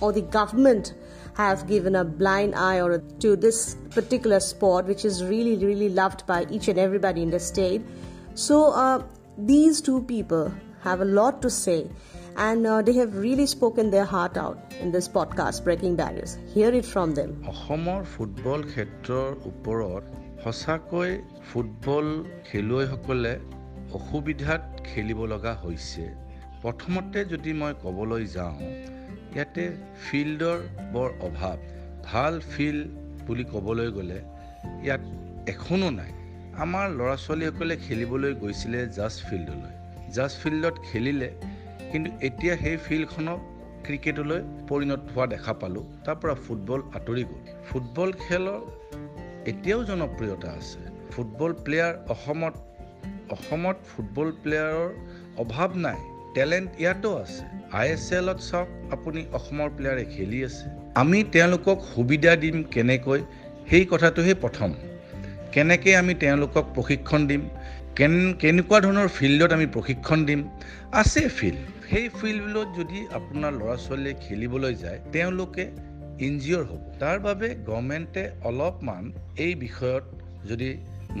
or 0.00 0.12
the 0.12 0.22
government 0.22 0.94
have 1.36 1.66
given 1.66 1.96
a 1.96 2.04
blind 2.04 2.54
eye 2.54 2.80
or 2.80 2.98
to 3.18 3.36
this 3.36 3.76
particular 3.90 4.40
sport 4.40 4.86
which 4.86 5.04
is 5.04 5.24
really 5.24 5.56
really 5.64 5.88
loved 5.88 6.26
by 6.26 6.46
each 6.50 6.68
and 6.68 6.78
everybody 6.78 7.22
in 7.22 7.30
the 7.30 7.40
state 7.40 7.82
so 8.34 8.72
uh, 8.72 9.02
these 9.36 9.80
two 9.80 10.02
people 10.02 10.52
have 10.82 11.00
a 11.00 11.04
lot 11.04 11.42
to 11.42 11.50
say 11.50 11.90
and 12.36 12.66
uh, 12.66 12.82
they 12.82 12.92
have 12.92 13.16
really 13.16 13.46
spoken 13.46 13.90
their 13.90 14.04
heart 14.04 14.36
out 14.36 14.72
in 14.80 14.90
this 14.92 15.08
podcast 15.08 15.64
breaking 15.64 15.96
barriers 15.96 16.36
hear 16.54 16.70
it 16.80 16.86
from 16.94 17.14
them 17.18 17.30
অসমৰ 17.52 18.00
football 18.14 18.60
ক্ষেত্ৰৰ 18.72 19.28
ওপৰত 19.50 20.04
সঁচাকৈ 20.44 21.10
football 21.50 22.06
খেলুৱৈসকলে 22.48 23.32
অসুবিধাত 23.98 24.62
খেলিব 24.88 25.20
লগা 25.32 25.54
হৈছে 25.62 26.04
প্ৰথমতে 26.62 27.18
যদি 27.32 27.50
মই 27.60 27.72
ক'বলৈ 27.82 28.24
যাওঁ 28.36 28.56
ইয়াতে 29.35 29.65
ফিল্ডৰ 30.03 30.59
বৰ 30.93 31.09
অভাৱ। 31.21 31.57
ভাল 32.05 32.39
ফিল্ড 32.39 32.87
বুলি 33.27 33.43
ক'বলৈ 33.43 33.91
গ'লে 33.91 34.19
ইয়াত 34.85 35.01
এখনো 35.49 35.89
নাই। 35.89 36.11
আমাৰ 36.63 36.85
ল'ৰা 36.89 37.15
ছোৱালীসকলে 37.15 37.75
খেলিবলৈ 37.77 38.33
গৈছিলে 38.33 38.87
জাজ 38.87 39.15
ফিল্ডলৈ। 39.29 39.73
জাজ 40.13 40.31
ফিল্ডত 40.43 40.75
খেলিলে 40.91 41.29
কিন্তু 41.91 42.09
এতিয়া 42.21 42.57
সেই 42.57 42.77
ফিল্ডখনক 42.77 43.39
ক্ৰিকেটলৈ 43.85 44.41
পৰিণত 44.69 45.01
হোৱা 45.15 45.25
দেখা 45.27 45.53
পালোঁ। 45.53 45.85
তাৰ 46.05 46.15
পৰা 46.15 46.33
ফুটবল 46.33 46.79
আঁতৰি 46.95 47.23
গ'ল। 47.23 47.41
ফুটবল 47.69 48.11
খেলৰ 48.11 48.59
এতিয়াও 49.51 49.83
জনপ্ৰিয়তা 49.83 50.49
আছে। 50.51 50.79
ফুটবল 51.11 51.51
প্লেয়াৰ 51.53 51.93
অসমত 52.13 52.55
অসমত 53.31 53.77
ফুটবল 53.89 54.31
প্লেয়াৰৰ 54.43 54.89
অভাৱ 55.37 55.69
নাই। 55.85 55.99
টেলেণ্ট 56.39 56.69
ইয়াতো 56.83 57.09
আছে। 57.23 57.43
আই 57.79 57.87
এছ 57.93 58.07
এলত 58.19 58.39
চাওক 58.49 58.67
আপুনি 58.95 59.21
অসমৰ 59.37 59.69
প্লেয়াৰে 59.77 60.05
খেলি 60.13 60.39
আছে। 60.47 60.65
আমি 61.01 61.19
তেওঁলোকক 61.35 61.77
সুবিধা 61.93 62.33
দিম 62.43 62.57
কেনেকৈ 62.75 63.19
সেই 63.69 63.85
কথাটোহে 63.91 64.33
প্ৰথম। 64.43 64.69
কেনেকৈ 65.53 65.93
আমি 66.01 66.13
তেওঁলোকক 66.23 66.65
প্ৰশিক্ষণ 66.75 67.21
দিম 67.29 67.41
কেন 67.97 68.13
কেনেকুৱা 68.41 68.79
ধৰণৰ 68.85 69.07
ফিল্ডত 69.17 69.51
আমি 69.57 69.67
প্ৰশিক্ষণ 69.75 70.19
দিম 70.29 70.39
আছে 71.01 71.21
ফিল্ড। 71.37 71.61
সেই 71.89 72.05
ফিল্ডত 72.19 72.67
যদি 72.79 72.99
আপোনাৰ 73.19 73.51
ল'ৰা 73.59 73.75
ছোৱালীয়ে 73.85 74.15
খেলিবলৈ 74.23 74.73
যায় 74.83 74.99
তেওঁলোকে 75.13 75.63
ইনজিঅ'ৰ 76.27 76.63
হ'ব। 76.69 76.81
তাৰ 77.01 77.17
বাবে 77.27 77.47
গভৰ্ণমেণ্টে 77.69 78.23
অলপমান 78.49 79.03
এই 79.45 79.53
বিষয়ত 79.55 80.05
যদি 80.49 80.69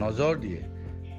নজৰ 0.03 0.33
দিয়ে 0.45 0.61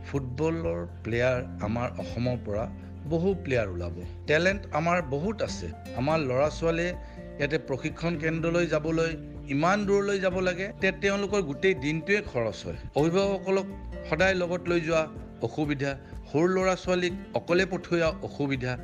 ফুটবলৰ 0.07 0.81
প্লেয়াৰ 1.05 1.39
আমাৰ 1.67 1.89
অসমৰ 2.03 2.39
পৰা 2.47 2.65
বহু 3.09 3.35
প্লেয়াৰ 3.35 3.69
ওলাব। 3.69 3.95
টেলেণ্ট 4.27 4.63
আমাৰ 4.73 5.03
বহুত 5.03 5.43
আছে। 5.43 5.67
আমাৰ 5.97 6.19
ল'ৰা 6.19 6.49
ছোৱালীয়ে 6.51 6.93
ইয়াতে 7.39 7.59
প্ৰশিক্ষণ 7.59 8.17
কেন্দ্ৰলৈ 8.17 8.67
যাবলৈ 8.67 9.17
ইমান 9.49 9.87
দূৰলৈ 9.87 10.19
যাব 10.19 10.41
লাগে 10.41 10.73
তে 10.81 10.93
তেওঁলোকৰ 10.93 11.43
গোটেই 11.43 11.75
দিনটোৱে 11.75 12.23
খৰচ 12.33 12.67
হয়। 12.67 12.77
অভিভাৱকসকলক 12.95 13.67
সদায় 14.11 14.35
লগত 14.35 14.69
লৈ 14.69 14.81
যোৱা 14.81 15.09
অসুবিধা 15.43 15.99
সৰু 16.33 16.47
ল'ৰা 16.47 16.75
ছোৱালীক 16.75 17.13
অকলে 17.35 17.67
পঠিওৱা 17.67 18.09
অসুবিধা 18.23 18.79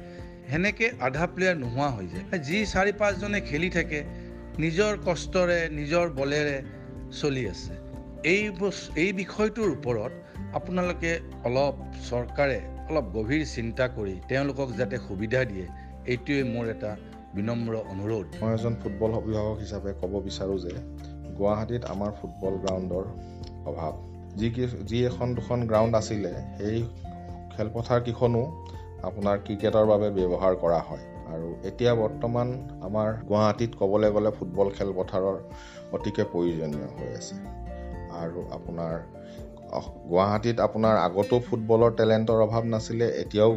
সেনেকৈ 0.50 0.90
আধা 1.00 1.26
প্লেয়াৰ 1.26 1.56
নোহোৱা 1.56 1.88
হৈ 1.88 2.06
যায়। 2.06 2.38
যি 2.38 2.66
চাৰি 2.66 2.92
পাঁচজনে 2.92 3.40
খেলি 3.40 3.70
থাকে 3.70 4.04
নিজৰ 4.58 4.92
কষ্টৰে 5.06 5.68
নিজৰ 5.70 6.08
বলেৰে 6.11 6.62
চলি 7.20 7.49
আছে। 7.49 7.73
এই 8.25 8.50
এই 8.96 9.12
বিষয়টোৰ 9.12 9.68
ওপৰত 9.70 10.12
আপোনালোকে 10.54 11.20
অলপ 11.44 11.75
চৰকাৰে 12.11 12.75
অলপ 12.90 13.06
গভীৰ 13.14 13.44
চিন্তা 13.46 13.84
কৰি 13.88 14.14
তেওঁলোকক 14.28 14.68
যাতে 14.78 14.96
সুবিধা 15.08 15.40
দিয়ে 15.44 15.66
এইটোৱে 16.12 16.42
মোৰ 16.54 16.66
এটা 16.74 16.90
বিনম্ৰ 17.34 17.74
অনুৰোধ। 17.92 18.26
মই 18.42 18.52
এজন 18.54 18.74
ফুটবল 18.82 19.10
অভিভাৱক 19.20 19.56
হিচাপে 19.62 19.90
ক'ব 20.00 20.12
বিচাৰোঁ 20.26 20.58
যে 20.64 20.72
গুৱাহাটীত 21.38 21.82
আমাৰ 21.94 22.10
ফুটবল 22.20 22.54
গ্ৰাউণ্ডৰ 22.64 23.04
অভাৱ 23.70 23.92
যি 24.36 24.48
যি 24.90 24.98
এখন 25.06 25.34
দুখন 25.34 25.58
গ্ৰাউণ্ড 25.66 25.92
আছিলে 25.96 26.32
সেই 26.58 26.78
খেলপথাৰকেইখনো 27.56 28.42
আপোনাৰ 29.08 29.36
ক্ৰিকেটৰ 29.46 29.84
বাবে 29.92 30.08
ব্যৱহাৰ 30.10 30.54
কৰা 30.62 30.80
হয়। 30.88 31.04
আৰু 31.32 31.48
এতিয়া 31.68 31.92
বৰ্তমান 31.94 32.48
আমাৰ 32.82 33.08
গুৱাহাটীত 33.28 33.72
ক'বলৈ 33.80 34.10
গ'লে 34.16 34.30
ফুটবল 34.30 34.68
খেলপথাৰৰ 34.70 35.36
অতিকে 35.92 36.22
প্ৰয়োজনীয় 36.32 36.88
হৈ 36.96 37.10
আছে। 37.20 37.34
আৰু 38.22 38.40
আপোনাৰ 38.50 38.94
গুৱাহাটীত 40.11 40.61
আপোনাৰ 40.61 40.96
আগতো 40.96 41.38
ফুটবলৰ 41.38 41.90
টেলেণ্টৰ 41.96 42.40
অভাৱ 42.40 42.64
নাছিলে 42.64 43.06
এতিয়াও 43.23 43.52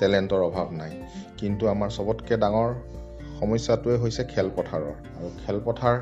টেলেণ্টৰ 0.00 0.40
অভাৱ 0.42 0.68
নাই। 0.72 0.92
কিন্তু 1.38 1.68
আমাৰ 1.68 1.88
চবতকৈ 1.90 2.36
ডাঙৰ 2.36 2.70
সমস্যাটোৱে 3.40 3.96
হৈছে 3.96 4.24
খেলপথাৰৰ। 4.24 4.94
আৰু 5.18 5.28
খেলপথাৰ 5.46 5.96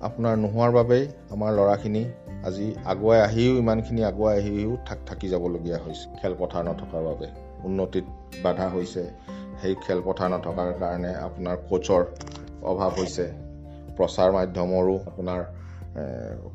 আপোনাৰ 0.00 0.36
নোহোৱাৰ 0.36 0.70
বাবেই 0.72 1.04
আমাৰ 1.30 1.50
ল'ৰাখিনি 1.54 2.04
আজি 2.44 2.74
আগুৱাই 2.84 3.20
আহিও 3.20 3.52
ইমানখিনি 3.56 4.04
আগুৱাই 4.04 4.38
আহিও 4.38 4.76
থাক 4.86 4.98
থাকি 5.06 5.28
যাবলগীয়া 5.28 5.78
হৈছে 5.78 6.06
খেলপথাৰ 6.22 6.64
নথকাৰ 6.64 7.02
বাবে। 7.02 7.26
উন্নতিত 7.64 8.04
বাধা 8.42 8.68
হৈছে 8.68 9.02
সেই 9.62 9.74
খেলপথাৰ 9.86 10.28
নথকাৰ 10.30 10.72
কাৰণে 10.72 11.14
আপোনাৰ 11.14 11.56
কোচৰ 11.70 12.02
অভাৱ 12.62 12.90
হৈছে। 12.98 13.26
প্ৰচাৰ 13.96 14.32
মাধ্যমৰো 14.32 14.96
আপোনাৰ 15.10 15.40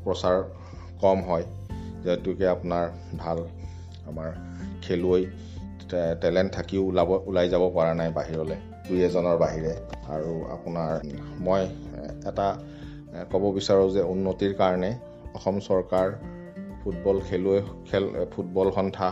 প্ৰচাৰ 0.04 0.36
কম 1.00 1.18
হয়। 1.22 1.44
যিহেতুকে 2.06 2.46
আপোনাৰ 2.48 2.84
ভাল 3.22 3.38
আমাৰ 4.10 4.28
খেলুৱৈ 4.84 5.22
টেলেণ্ট 6.22 6.50
থাকিও 6.56 6.82
ওলাব 6.88 7.10
ওলাই 7.28 7.46
যাব 7.54 7.62
পৰা 7.76 7.92
নাই 8.00 8.10
বাহিৰলৈ 8.18 8.58
দুই 8.88 8.98
এজনৰ 9.08 9.36
বাহিৰে। 9.44 9.72
আৰু 10.14 10.32
আপোনাৰ 10.56 10.92
মই 11.46 11.62
এটা 12.30 12.48
ক'ব 13.32 13.44
বিচাৰোঁ 13.56 13.88
যে 13.96 14.02
উন্নতিৰ 14.12 14.52
কাৰণে 14.60 14.90
অসম 15.38 15.56
চৰকাৰ 15.68 16.06
ফুটবল 16.82 17.16
খেলুৱৈ 17.28 17.60
খেল 17.88 18.04
ফুটবল 18.32 18.68
সন্থা 18.76 19.08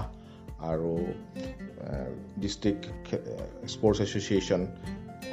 আৰু 0.70 0.92
ডিষ্ট্ৰিক্ট 2.42 2.84
স্পৰ্টছ 3.72 3.98
এছ'চিয়েশ্যন 4.04 4.62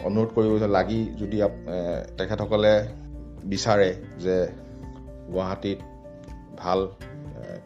অনুৰোধ 0.07 0.29
কৰিব 0.35 0.53
লাগি 0.77 1.01
যদি 1.21 1.37
তেখেতসকলে 2.17 2.73
বিচাৰে 3.53 3.89
যে 4.25 4.37
গুৱাহাটীত 5.33 5.79
ভাল 6.61 6.79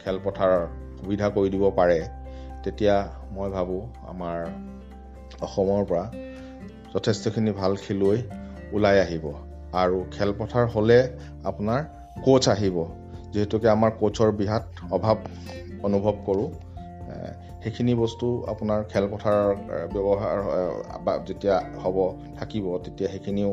খেলপথাৰৰ 0.03 0.63
সুবিধা 0.99 1.27
কৰি 1.35 1.49
দিব 1.49 1.63
পাৰে 1.79 1.99
তেতিয়া 2.63 2.95
মই 3.35 3.49
ভাবোঁ 3.49 3.83
আমাৰ 4.11 4.37
অসমৰ 5.41 5.81
পৰা 5.89 6.05
যথেষ্টখিনি 6.93 7.51
ভাল 7.51 7.71
খেলুৱৈ 7.75 8.19
ওলাই 8.75 8.97
আহিব। 8.99 9.25
আৰু 9.73 9.97
খেলপথাৰ 10.11 10.65
হ'লে 10.73 10.99
আপোনাৰ 11.43 11.81
কোচ 12.23 12.43
আহিব। 12.49 12.77
যিহেতুকে 13.33 13.67
আমাৰ 13.69 13.91
কোচৰ 13.99 14.29
বিৰাট 14.39 14.65
অভাৱ 14.91 15.17
অনুভৱ 15.83 16.15
কৰোঁ। 16.25 16.49
সেইখিনি 17.63 17.93
বস্তু 17.95 18.27
আপোনাৰ 18.47 18.79
খেলপথাৰৰ 18.91 19.49
ব্যৱহাৰ 19.93 20.37
যেতিয়া 21.27 21.55
হ'ব 21.83 21.97
থাকিব 22.39 22.65
তেতিয়া 22.85 23.09
সেইখিনিও 23.09 23.51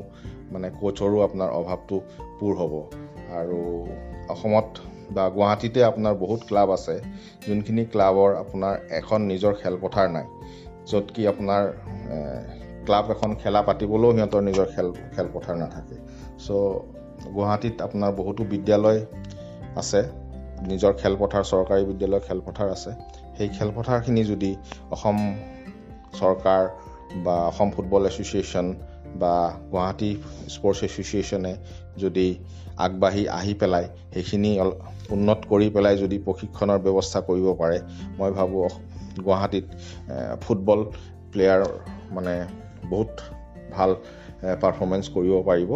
মানে 0.52 0.68
কোচৰো 0.80 1.18
আপোনাৰ 1.26 1.50
অভাৱটো 1.58 1.96
পূৰ 2.40 2.52
হ'ব। 2.56 2.74
আৰু 3.40 3.60
অসমত 4.28 4.68
বা 5.14 5.24
গুৱাহাটীতে 5.36 5.80
আপোনাৰ 5.90 6.14
বহুত 6.24 6.40
ক্লাব 6.48 6.68
আছে 6.76 6.94
যোনখিনি 7.46 7.82
ক্লাবৰ 7.92 8.30
আপোনাৰ 8.42 8.74
এখন 9.00 9.20
নিজৰ 9.32 9.52
খেলপথাৰ 9.62 10.08
নাই 10.16 10.26
য'ত 10.90 11.06
কি 11.14 11.22
আপোনাৰ 11.32 11.62
ক্লাব 12.86 13.04
এখন 13.14 13.30
খেলা 13.42 13.60
পাতিবলৈও 13.68 14.12
সিহঁতৰ 14.16 14.42
নিজৰ 14.48 14.66
খেল 14.74 14.88
খেলপথাৰ 15.14 15.56
নাথাকে। 15.62 15.96
চ' 16.44 16.50
গুৱাহাটীত 17.34 17.76
আপোনাৰ 17.86 18.12
বহুতো 18.20 18.42
বিদ্যালয় 18.52 19.00
আছে 19.80 20.00
নিজৰ 20.70 20.92
খেলপথাৰ 21.00 21.44
চৰকাৰী 21.52 21.82
বিদ্যালয় 21.90 22.22
খেলপথাৰ 22.28 22.68
আছে। 22.76 22.90
সেই 23.36 23.48
খেলপথাৰখিনি 23.56 24.22
যদি 24.24 24.50
অসম 24.94 25.16
চৰকাৰ 26.20 26.62
বা 27.24 27.36
অসম 27.50 27.68
ফুটবল 27.70 28.02
এছ'চিয়েশ্যন 28.10 28.66
বা 29.22 29.34
গুৱাহাটী 29.72 30.10
স্পৰ্টছ 30.54 30.80
এছ'চিয়েশ্যনে 30.84 31.52
যদি 31.96 32.26
আগবাঢ়ি 32.78 33.22
আহি 33.38 33.52
পেলাই 33.60 33.86
সেইখিনি 34.14 34.50
উন্নত 35.10 35.40
কৰি 35.50 35.68
পেলাই 35.74 35.96
যদি 35.96 36.16
প্ৰশিক্ষণৰ 36.26 36.78
ব্যৱস্থা 36.86 37.20
কৰিব 37.28 37.46
পাৰে 37.60 37.78
মই 38.18 38.30
ভাবোঁ 38.38 38.68
গুৱাহাটীত 39.24 39.66
ফুটবল 40.44 40.80
প্লেয়াৰ 41.32 41.62
মানে 42.16 42.34
বহুত 42.90 43.12
ভাল 43.76 43.90
পাৰফৰ্মেঞ্চ 44.62 45.04
কৰিব 45.16 45.34
পাৰিব 45.50 45.70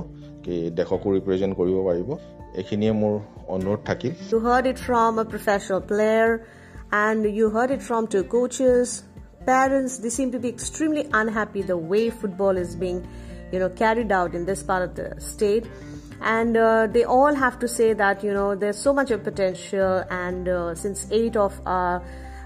কি 0.44 0.56
দেশকো 0.78 1.06
ৰিপ্ৰেজেণ্ট 1.16 1.52
কৰিব 1.60 1.76
পাৰিব 1.88 2.08
এইখিনিয়ে 2.60 2.92
মোৰ 2.92 3.14
অনুৰোধ 3.54 3.80
থাকিল। 3.88 4.12
You 4.32 4.38
heard 4.48 4.66
it 4.72 4.78
from 4.86 5.12
a 5.22 5.24
professional 5.32 5.80
player 5.90 6.28
and 7.06 7.20
you 7.38 7.46
heard 7.56 7.70
it 7.76 7.82
from 7.88 8.02
two 8.14 8.22
coaches 8.34 8.88
parents 9.48 9.92
they 10.04 10.10
seem 10.10 10.30
to 10.30 10.38
be 10.38 10.48
extremely 10.48 11.02
unhappy 11.20 11.62
the 11.70 11.76
way 11.92 12.02
football 12.20 12.54
is 12.64 12.70
being 12.84 12.94
you 13.52 13.58
know 13.64 13.68
carried 13.82 14.08
out 14.20 14.32
in 14.34 14.44
this 14.50 14.60
part 14.70 14.82
of 14.88 14.92
the 15.00 15.06
state 15.30 15.62
And 16.20 16.56
uh, 16.56 16.86
they 16.86 17.04
all 17.04 17.34
have 17.34 17.58
to 17.60 17.68
say 17.68 17.92
that, 17.92 18.24
you 18.24 18.32
know, 18.32 18.54
there's 18.54 18.78
so 18.78 18.92
much 18.92 19.10
of 19.10 19.22
potential 19.22 20.04
and 20.10 20.48
uh, 20.48 20.74
since 20.74 21.06
eight 21.10 21.36
of 21.36 21.60
our 21.66 22.02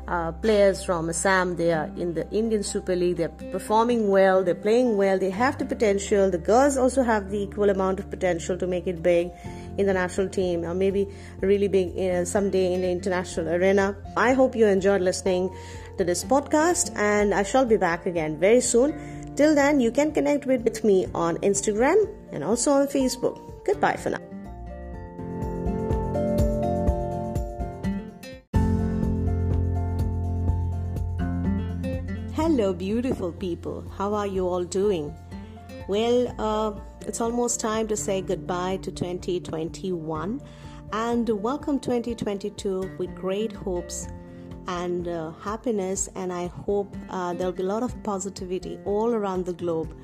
uh, 0.09 0.33
players 0.33 0.83
from 0.85 1.09
Assam. 1.09 1.57
They 1.57 1.73
are 1.73 1.91
in 1.97 2.15
the 2.15 2.29
Indian 2.31 2.62
Super 2.62 2.97
League. 2.97 3.19
They're 3.19 3.29
performing 3.29 4.09
well. 4.09 4.43
They're 4.43 4.55
playing 4.55 4.97
well. 4.97 5.19
They 5.19 5.31
have 5.31 5.59
the 5.59 5.65
potential. 5.65 6.31
The 6.31 6.39
girls 6.39 6.77
also 6.77 7.03
have 7.03 7.31
the 7.31 7.39
equal 7.39 7.71
amount 7.71 8.00
of 8.00 8.11
potential 8.11 8.59
to 8.59 8.67
make 8.67 8.87
it 8.87 9.03
big 9.03 9.31
in 9.79 9.87
the 9.87 9.95
national 9.95 10.29
team 10.29 10.65
or 10.65 10.75
maybe 10.75 11.09
really 11.41 11.69
big 11.69 11.97
uh, 11.97 12.25
someday 12.25 12.75
in 12.75 12.81
the 12.81 12.91
international 12.91 13.49
arena. 13.49 13.97
I 14.17 14.33
hope 14.33 14.57
you 14.57 14.67
enjoyed 14.67 15.00
listening 15.00 15.55
to 15.97 16.05
this 16.05 16.25
podcast 16.25 16.97
and 16.97 17.33
I 17.33 17.45
shall 17.45 17.65
be 17.65 17.77
back 17.77 18.07
again 18.07 18.39
very 18.39 18.61
soon. 18.61 19.35
Till 19.37 19.55
then, 19.55 19.81
you 19.81 19.91
can 19.91 20.12
connect 20.12 20.45
with, 20.45 20.62
with 20.65 20.83
me 20.85 21.07
on 21.15 21.39
Instagram 21.39 22.09
and 22.33 22.43
also 22.43 22.73
on 22.73 22.89
Facebook. 22.89 23.50
Goodbye 23.64 23.97
for 23.97 24.11
now. 24.11 24.19
Hello, 32.35 32.73
beautiful 32.73 33.33
people. 33.33 33.85
How 33.97 34.14
are 34.14 34.26
you 34.26 34.49
all 34.49 34.64
doing? 34.64 35.14
Well, 35.88 36.35
uh, 36.38 36.81
it's 37.07 37.21
almost 37.21 37.61
time 37.61 37.87
to 37.88 37.97
say 37.97 38.23
goodbye 38.23 38.79
to 38.79 38.90
2021 38.90 40.40
and 40.93 41.29
welcome 41.29 41.79
2022 41.79 42.97
with 42.99 43.14
great 43.14 43.52
hopes 43.52 44.09
and 44.69 45.07
uh, 45.07 45.33
happiness. 45.43 46.09
And 46.14 46.33
I 46.33 46.47
hope 46.47 46.97
uh, 47.11 47.35
there'll 47.35 47.52
be 47.52 47.62
a 47.62 47.67
lot 47.67 47.83
of 47.83 48.02
positivity 48.02 48.79
all 48.85 49.12
around 49.12 49.45
the 49.45 49.52
globe. 49.52 49.95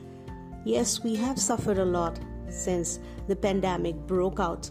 Yes, 0.65 1.03
we 1.03 1.17
have 1.17 1.39
suffered 1.39 1.79
a 1.79 1.85
lot 1.85 2.19
since 2.49 3.00
the 3.29 3.37
pandemic 3.37 3.97
broke 4.07 4.41
out, 4.41 4.71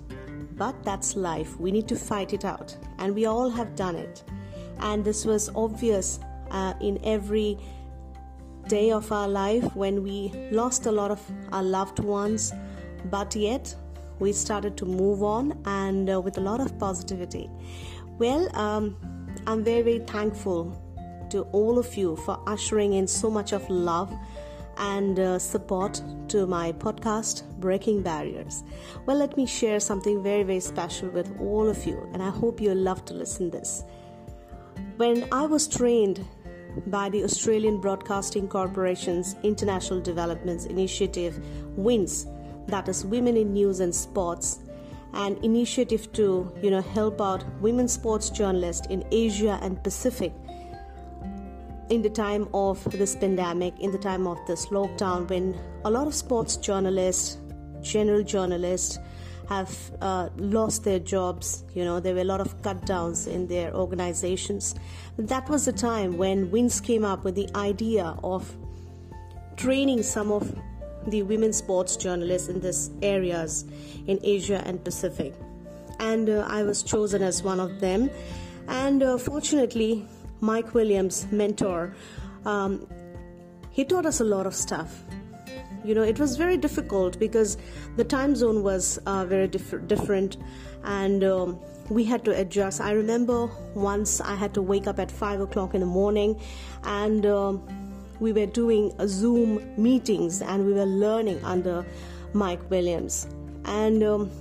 but 0.54 0.84
that's 0.84 1.16
life. 1.16 1.60
We 1.60 1.72
need 1.72 1.88
to 1.90 1.96
fight 1.96 2.34
it 2.34 2.46
out, 2.46 2.76
and 3.00 3.14
we 3.14 3.26
all 3.26 3.50
have 3.50 3.76
done 3.76 3.96
it. 3.96 4.24
And 4.80 5.04
this 5.04 5.26
was 5.26 5.50
obvious 5.56 6.20
uh, 6.52 6.74
in 6.82 7.00
every 7.04 7.58
day 8.68 8.92
of 8.92 9.12
our 9.12 9.28
life 9.28 9.76
when 9.76 10.04
we 10.04 10.32
lost 10.52 10.86
a 10.86 10.92
lot 10.92 11.12
of 11.12 11.22
our 11.52 11.64
loved 11.64 12.00
ones, 12.00 12.54
but 13.06 13.36
yet 13.36 13.76
we 14.20 14.32
started 14.32 14.78
to 14.78 14.86
move 14.86 15.24
on 15.24 15.62
and 15.66 16.10
uh, 16.10 16.20
with 16.20 16.38
a 16.38 16.42
lot 16.42 16.62
of 16.62 16.78
positivity. 16.80 17.50
Well, 18.18 18.56
um, 18.58 18.96
I'm 19.46 19.64
very, 19.64 19.82
very 19.82 20.00
thankful 20.00 20.82
to 21.30 21.42
all 21.52 21.78
of 21.78 21.96
you 21.96 22.16
for 22.16 22.42
ushering 22.48 22.94
in 22.94 23.08
so 23.08 23.30
much 23.30 23.52
of 23.52 23.70
love 23.70 24.14
and 24.78 25.20
uh, 25.20 25.40
support 25.40 26.02
to 26.30 26.46
my 26.46 26.72
podcast, 26.74 27.44
Breaking 27.60 28.02
Barriers. 28.02 28.64
Well, 29.06 29.18
let 29.18 29.38
me 29.38 29.46
share 29.46 29.80
something 29.80 30.22
very, 30.22 30.44
very 30.44 30.60
special 30.60 31.10
with 31.10 31.36
all 31.40 31.68
of 31.68 31.86
you, 31.86 32.10
and 32.14 32.22
I 32.22 32.30
hope 32.30 32.62
you'll 32.62 32.76
love 32.76 33.06
to 33.06 33.14
listen 33.14 33.50
this. 33.50 33.84
When 34.98 35.28
I 35.32 35.46
was 35.46 35.68
trained 35.68 36.26
by 36.88 37.10
the 37.10 37.24
Australian 37.24 37.80
Broadcasting 37.80 38.48
Corporation's 38.48 39.36
International 39.44 40.02
Developments 40.02 40.66
Initiative, 40.66 41.40
WINS, 41.76 42.28
that 42.68 42.90
is 42.90 43.06
Women 43.06 43.38
in 43.38 43.54
News 43.54 43.80
and 43.80 43.94
Sports, 43.94 44.60
an 45.14 45.38
initiative 45.44 46.12
to 46.14 46.52
you 46.62 46.70
know 46.70 46.82
help 46.82 47.22
out 47.22 47.44
women 47.62 47.88
sports 47.88 48.30
journalists 48.30 48.86
in 48.88 49.04
Asia 49.12 49.58
and 49.62 49.82
Pacific 49.84 50.34
in 51.90 52.02
the 52.02 52.10
time 52.10 52.48
of 52.54 52.84
this 52.92 53.16
pandemic, 53.16 53.80
in 53.80 53.92
the 53.92 53.98
time 53.98 54.28
of 54.28 54.38
this 54.48 54.68
lockdown, 54.68 55.30
when 55.30 55.58
a 55.84 55.90
lot 55.92 56.08
of 56.08 56.16
sports 56.16 56.58
journalists, 56.58 57.38
general 57.82 58.24
journalists, 58.24 58.98
have 59.50 59.92
uh, 60.02 60.30
lost 60.38 60.84
their 60.84 61.00
jobs. 61.00 61.64
You 61.74 61.86
know, 61.86 62.00
there 62.00 62.16
were 62.16 62.22
a 62.22 62.26
lot 62.26 62.42
of 62.42 62.60
cut 62.64 62.86
downs 62.86 63.28
in 63.28 63.48
their 63.48 63.74
organizations. 63.76 64.76
That 65.18 65.48
was 65.50 65.66
the 65.66 65.74
time 65.74 66.18
when 66.18 66.50
WINS 66.50 66.82
came 66.82 67.06
up 67.06 67.24
with 67.24 67.36
the 67.36 67.48
idea 67.56 68.18
of 68.24 68.56
training 69.56 70.04
some 70.04 70.32
of 70.32 70.56
the 71.08 71.22
women 71.24 71.54
sports 71.54 71.96
journalists 71.96 72.50
in 72.50 72.60
these 72.60 72.90
areas 73.02 73.66
in 74.08 74.20
Asia 74.24 74.62
and 74.66 74.84
Pacific. 74.84 75.34
And 76.00 76.30
uh, 76.30 76.48
I 76.50 76.64
was 76.64 76.82
chosen 76.82 77.22
as 77.22 77.44
one 77.44 77.60
of 77.60 77.80
them. 77.80 78.10
And 78.68 79.04
uh, 79.04 79.18
fortunately, 79.18 80.08
Mike 80.46 80.76
Williams, 80.76 81.26
mentor, 81.32 81.96
um, 82.46 82.88
he 83.72 83.84
taught 83.84 84.06
us 84.06 84.20
a 84.20 84.24
lot 84.24 84.46
of 84.46 84.56
stuff. 84.56 85.04
You 85.84 85.94
know 85.94 86.02
it 86.02 86.20
was 86.20 86.36
very 86.38 86.58
difficult 86.58 87.20
because 87.20 87.58
the 87.96 88.04
time 88.04 88.36
zone 88.36 88.64
was 88.64 88.98
uh, 89.06 89.26
very 89.26 89.48
diff- 89.48 89.88
different 89.88 90.38
and 90.84 91.24
um, 91.24 91.60
we 91.90 92.04
had 92.04 92.26
to 92.26 92.32
adjust. 92.40 92.82
I 92.82 92.92
remember 92.92 93.48
once 93.76 94.20
i 94.22 94.34
had 94.34 94.54
to 94.56 94.62
wake 94.62 94.88
up 94.88 95.00
at 95.00 95.12
5 95.12 95.42
o'clock 95.42 95.76
in 95.76 95.82
the 95.82 95.86
morning 95.86 96.40
and 96.84 97.26
um, 97.26 97.62
we 98.20 98.34
were 98.34 98.48
doing 98.48 98.92
zoom 99.08 99.62
meetings 99.78 100.42
and 100.42 100.66
we 100.66 100.74
were 100.74 100.86
learning 100.86 101.44
under 101.44 101.86
mike 102.34 102.70
williams. 102.72 103.28
And 103.66 104.04
um, 104.04 104.32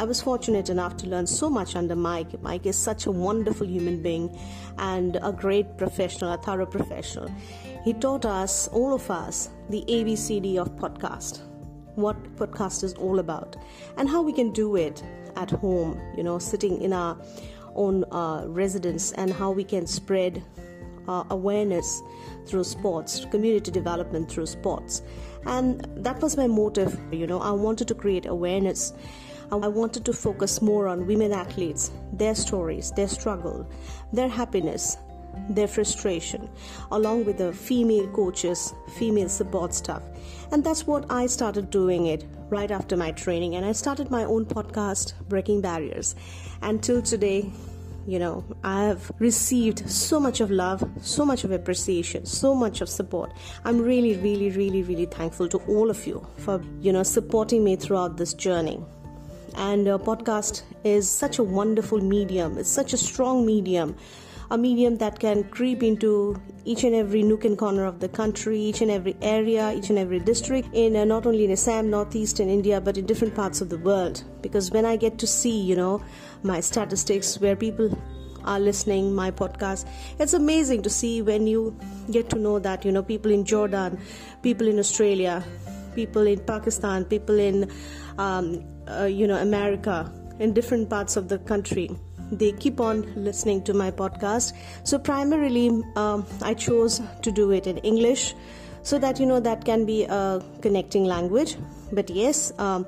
I 0.00 0.04
was 0.04 0.20
fortunate 0.20 0.70
enough 0.70 0.96
to 0.98 1.06
learn 1.06 1.26
so 1.26 1.48
much 1.48 1.76
under 1.76 1.94
Mike. 1.94 2.42
Mike 2.42 2.66
is 2.66 2.76
such 2.76 3.06
a 3.06 3.12
wonderful 3.12 3.66
human 3.66 4.02
being 4.02 4.36
and 4.76 5.16
a 5.22 5.30
great 5.30 5.78
professional, 5.78 6.32
a 6.32 6.36
thorough 6.36 6.66
professional. 6.66 7.30
He 7.84 7.92
taught 7.92 8.24
us, 8.24 8.66
all 8.68 8.92
of 8.92 9.08
us, 9.08 9.50
the 9.70 9.84
ABCD 9.86 10.56
of 10.56 10.74
podcast, 10.76 11.42
what 11.94 12.20
podcast 12.34 12.82
is 12.82 12.94
all 12.94 13.20
about, 13.20 13.56
and 13.96 14.08
how 14.08 14.20
we 14.20 14.32
can 14.32 14.50
do 14.50 14.74
it 14.74 15.00
at 15.36 15.50
home, 15.50 16.00
you 16.16 16.24
know, 16.24 16.40
sitting 16.40 16.82
in 16.82 16.92
our 16.92 17.16
own 17.76 18.04
uh, 18.10 18.44
residence, 18.48 19.12
and 19.12 19.32
how 19.32 19.52
we 19.52 19.62
can 19.62 19.86
spread 19.86 20.42
uh, 21.06 21.22
awareness 21.30 22.02
through 22.46 22.64
sports, 22.64 23.26
community 23.30 23.70
development 23.70 24.28
through 24.28 24.46
sports. 24.46 25.02
And 25.46 25.86
that 25.96 26.20
was 26.20 26.36
my 26.36 26.46
motive, 26.46 26.98
you 27.12 27.26
know, 27.26 27.40
I 27.40 27.50
wanted 27.50 27.88
to 27.88 27.94
create 27.94 28.26
awareness. 28.26 28.92
I 29.52 29.68
wanted 29.68 30.04
to 30.06 30.12
focus 30.12 30.62
more 30.62 30.88
on 30.88 31.06
women 31.06 31.32
athletes, 31.32 31.90
their 32.12 32.34
stories, 32.34 32.90
their 32.92 33.08
struggle, 33.08 33.68
their 34.12 34.28
happiness, 34.28 34.96
their 35.48 35.68
frustration, 35.68 36.48
along 36.90 37.24
with 37.24 37.38
the 37.38 37.52
female 37.52 38.08
coaches, 38.08 38.74
female 38.96 39.28
support 39.28 39.74
staff. 39.74 40.02
And 40.50 40.64
that's 40.64 40.86
what 40.86 41.10
I 41.10 41.26
started 41.26 41.70
doing 41.70 42.06
it 42.06 42.24
right 42.48 42.70
after 42.70 42.96
my 42.96 43.12
training. 43.12 43.54
And 43.56 43.64
I 43.64 43.72
started 43.72 44.10
my 44.10 44.24
own 44.24 44.46
podcast, 44.46 45.14
Breaking 45.28 45.60
Barriers. 45.60 46.14
Until 46.62 47.02
today, 47.02 47.50
you 48.06 48.18
know, 48.18 48.44
I 48.62 48.84
have 48.84 49.10
received 49.18 49.88
so 49.88 50.20
much 50.20 50.40
of 50.40 50.50
love, 50.50 50.88
so 51.00 51.24
much 51.24 51.44
of 51.44 51.50
appreciation, 51.50 52.26
so 52.26 52.54
much 52.54 52.80
of 52.80 52.88
support. 52.88 53.32
I'm 53.64 53.80
really, 53.80 54.16
really, 54.16 54.50
really, 54.50 54.82
really 54.82 55.06
thankful 55.06 55.48
to 55.48 55.58
all 55.68 55.90
of 55.90 56.06
you 56.06 56.26
for, 56.36 56.62
you 56.80 56.92
know, 56.92 57.02
supporting 57.02 57.64
me 57.64 57.76
throughout 57.76 58.16
this 58.16 58.34
journey 58.34 58.80
and 59.56 59.86
a 59.86 59.98
podcast 59.98 60.62
is 60.82 61.08
such 61.08 61.38
a 61.38 61.42
wonderful 61.42 62.00
medium 62.00 62.58
it's 62.58 62.68
such 62.68 62.92
a 62.92 62.96
strong 62.96 63.46
medium 63.46 63.94
a 64.54 64.58
medium 64.58 64.96
that 64.98 65.18
can 65.18 65.42
creep 65.54 65.82
into 65.82 66.40
each 66.64 66.84
and 66.84 66.94
every 66.94 67.22
nook 67.24 67.44
and 67.44 67.58
corner 67.58 67.84
of 67.84 67.98
the 67.98 68.08
country 68.08 68.58
each 68.58 68.80
and 68.82 68.90
every 68.96 69.16
area 69.20 69.72
each 69.72 69.90
and 69.90 69.98
every 69.98 70.20
district 70.20 70.68
in 70.72 70.94
uh, 70.94 71.04
not 71.04 71.26
only 71.26 71.44
in 71.44 71.50
assam 71.54 71.90
northeast 71.94 72.38
in 72.44 72.48
india 72.48 72.80
but 72.80 72.96
in 72.96 73.04
different 73.04 73.34
parts 73.34 73.60
of 73.60 73.68
the 73.68 73.78
world. 73.78 74.22
Because 74.42 74.70
when 74.70 74.86
i 74.90 74.94
get 75.04 75.18
to 75.18 75.26
see 75.26 75.56
you 75.70 75.74
know 75.74 76.00
my 76.44 76.60
statistics 76.60 77.40
where 77.40 77.56
people 77.56 77.98
are 78.44 78.60
listening 78.60 79.12
my 79.18 79.28
podcast 79.42 79.88
it's 80.20 80.34
amazing 80.40 80.82
to 80.86 80.94
see 81.00 81.12
when 81.32 81.48
you 81.48 81.76
get 82.12 82.30
to 82.30 82.38
know 82.46 82.56
that 82.70 82.84
you 82.84 82.92
know 82.92 83.02
people 83.02 83.36
in 83.36 83.44
jordan 83.44 84.00
people 84.42 84.68
in 84.68 84.78
australia 84.78 85.36
people 85.96 86.32
in 86.34 86.48
pakistan 86.54 87.04
people 87.04 87.46
in 87.50 87.70
um, 88.18 88.50
uh, 88.86 89.04
you 89.20 89.26
know 89.26 89.38
america 89.50 90.00
in 90.38 90.52
different 90.52 90.90
parts 90.90 91.16
of 91.16 91.28
the 91.28 91.38
country 91.52 91.88
they 92.38 92.52
keep 92.52 92.80
on 92.80 93.02
listening 93.16 93.62
to 93.62 93.74
my 93.74 93.90
podcast 93.90 94.52
so 94.82 94.98
primarily 94.98 95.68
um, 95.96 96.26
i 96.42 96.54
chose 96.54 97.00
to 97.22 97.32
do 97.32 97.50
it 97.50 97.66
in 97.66 97.78
english 97.78 98.34
so 98.82 98.98
that 98.98 99.18
you 99.18 99.26
know 99.26 99.40
that 99.40 99.64
can 99.64 99.84
be 99.84 100.04
a 100.04 100.42
connecting 100.60 101.04
language 101.04 101.56
but 101.92 102.10
yes 102.10 102.52
um, 102.58 102.86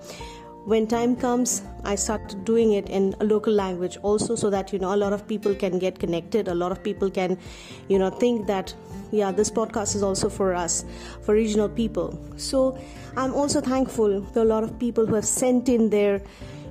when 0.67 0.89
time 0.89 1.15
comes, 1.15 1.63
I 1.85 1.95
start 1.95 2.45
doing 2.45 2.73
it 2.73 2.89
in 2.89 3.15
a 3.21 3.25
local 3.25 3.53
language 3.53 3.99
also 4.03 4.35
so 4.35 4.51
that, 4.51 4.73
you 4.73 4.81
know, 4.81 4.93
a 4.93 4.97
lot 4.97 5.13
of 5.13 5.29
people 5.29 5.55
can 5.55 5.79
get 5.79 6.01
connected. 6.01 6.49
A 6.49 6.55
lot 6.57 6.73
of 6.73 6.83
people 6.83 7.09
can, 7.09 7.39
you 7.87 8.01
know, 8.01 8.11
think 8.11 8.49
that, 8.49 8.75
yeah, 9.13 9.31
this 9.31 9.49
podcast 9.49 9.95
is 9.95 10.03
also 10.03 10.29
for 10.29 10.55
us, 10.55 10.85
for 11.23 11.35
regional 11.37 11.69
people. 11.69 12.19
So 12.37 12.77
I'm 13.17 13.33
also 13.33 13.61
thankful 13.61 14.23
to 14.23 14.43
a 14.43 14.49
lot 14.55 14.65
of 14.65 14.77
people 14.81 15.07
who 15.07 15.15
have 15.15 15.25
sent 15.25 15.69
in 15.69 15.89
their, 15.89 16.21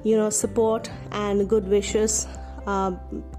you 0.03 0.17
know, 0.17 0.29
support 0.29 0.91
and 1.13 1.47
good 1.47 1.65
wishes 1.65 2.27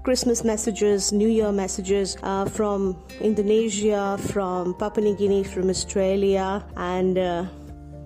Christmas 0.03 0.43
messages, 0.43 1.11
New 1.11 1.27
Year 1.27 1.51
messages 1.51 2.17
uh, 2.23 2.45
from 2.45 2.95
Indonesia, 3.19 4.17
from 4.31 4.73
Papua 4.75 5.03
New 5.03 5.15
Guinea, 5.15 5.43
from 5.43 5.69
Australia, 5.69 6.63
and 6.77 7.17
uh, 7.17 7.45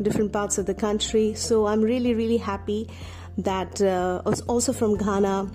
different 0.02 0.34
parts 0.34 0.58
of 0.58 0.66
the 0.66 0.74
country. 0.74 1.34
So 1.36 1.68
I'm 1.68 1.82
really, 1.82 2.16
really 2.16 2.38
happy 2.38 2.90
that 3.38 3.82
uh, 3.82 4.22
also 4.48 4.74
from 4.74 4.98
Ghana. 4.98 5.52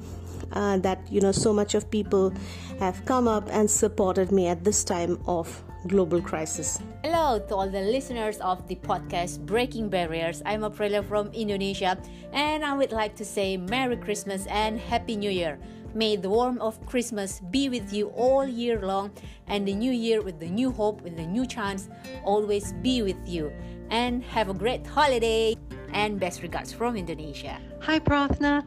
Uh, 0.53 0.79
that 0.79 1.01
you 1.11 1.21
know, 1.21 1.33
so 1.33 1.53
much 1.53 1.75
of 1.75 1.91
people 1.91 2.33
have 2.79 3.05
come 3.05 3.27
up 3.27 3.49
and 3.51 3.69
supported 3.69 4.31
me 4.31 4.47
at 4.47 4.63
this 4.63 4.85
time 4.85 5.19
of 5.27 5.65
global 5.87 6.21
crisis. 6.21 6.81
Hello 7.05 7.39
to 7.39 7.55
all 7.55 7.71
the 7.71 7.81
listeners 7.81 8.39
of 8.39 8.67
the 8.67 8.75
podcast 8.77 9.47
Breaking 9.47 9.89
Barriers. 9.89 10.43
I'm 10.45 10.63
Aprilia 10.63 11.07
from 11.07 11.31
Indonesia, 11.33 11.97
and 12.33 12.65
I 12.65 12.77
would 12.77 12.93
like 12.93 13.15
to 13.17 13.25
say 13.25 13.57
Merry 13.57 13.97
Christmas 13.97 14.47
and 14.47 14.79
Happy 14.79 15.17
New 15.17 15.31
Year. 15.31 15.59
May 15.95 16.17
the 16.17 16.29
warmth 16.29 16.61
of 16.61 16.85
Christmas 16.85 17.41
be 17.51 17.69
with 17.69 17.93
you 17.93 18.09
all 18.09 18.47
year 18.47 18.81
long, 18.83 19.13
and 19.47 19.67
the 19.67 19.75
new 19.75 19.93
year 19.93 20.21
with 20.23 20.41
the 20.41 20.51
new 20.51 20.71
hope, 20.71 21.01
with 21.03 21.17
the 21.17 21.27
new 21.27 21.47
chance, 21.47 21.89
always 22.25 22.73
be 22.83 23.03
with 23.03 23.17
you. 23.25 23.53
And 23.91 24.25
have 24.25 24.51
a 24.51 24.55
great 24.55 24.87
holiday, 24.87 25.57
and 25.93 26.19
best 26.19 26.43
regards 26.43 26.73
from 26.73 26.97
Indonesia. 26.97 27.59
Hi, 27.81 28.01
Prathna. 28.01 28.67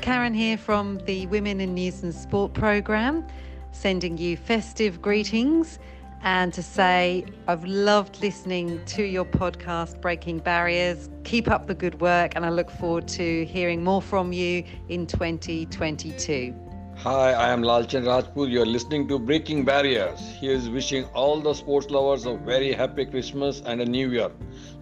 Karen 0.00 0.34
here 0.34 0.56
from 0.56 0.98
the 1.06 1.26
Women 1.26 1.60
in 1.60 1.74
News 1.74 2.04
and 2.04 2.14
Sport 2.14 2.54
program, 2.54 3.26
sending 3.72 4.16
you 4.16 4.36
festive 4.36 5.02
greetings 5.02 5.80
and 6.22 6.52
to 6.54 6.62
say 6.62 7.24
I've 7.46 7.64
loved 7.64 8.20
listening 8.20 8.84
to 8.86 9.02
your 9.02 9.24
podcast, 9.24 10.00
Breaking 10.00 10.38
Barriers. 10.38 11.08
Keep 11.24 11.48
up 11.48 11.66
the 11.66 11.74
good 11.74 12.00
work, 12.00 12.32
and 12.34 12.44
I 12.44 12.50
look 12.50 12.70
forward 12.70 13.08
to 13.08 13.44
hearing 13.44 13.84
more 13.84 14.02
from 14.02 14.32
you 14.32 14.64
in 14.88 15.06
2022. 15.06 16.67
Hi, 17.02 17.30
I 17.32 17.50
am 17.50 17.62
Lalchand 17.62 18.08
Rajput. 18.08 18.48
You're 18.48 18.66
listening 18.66 19.06
to 19.06 19.20
Breaking 19.20 19.64
Barriers. 19.64 20.18
Here's 20.40 20.68
wishing 20.68 21.04
all 21.14 21.40
the 21.40 21.54
sports 21.54 21.90
lovers 21.90 22.26
a 22.26 22.34
very 22.34 22.72
happy 22.72 23.06
Christmas 23.06 23.62
and 23.64 23.80
a 23.80 23.84
new 23.84 24.10
year. 24.10 24.32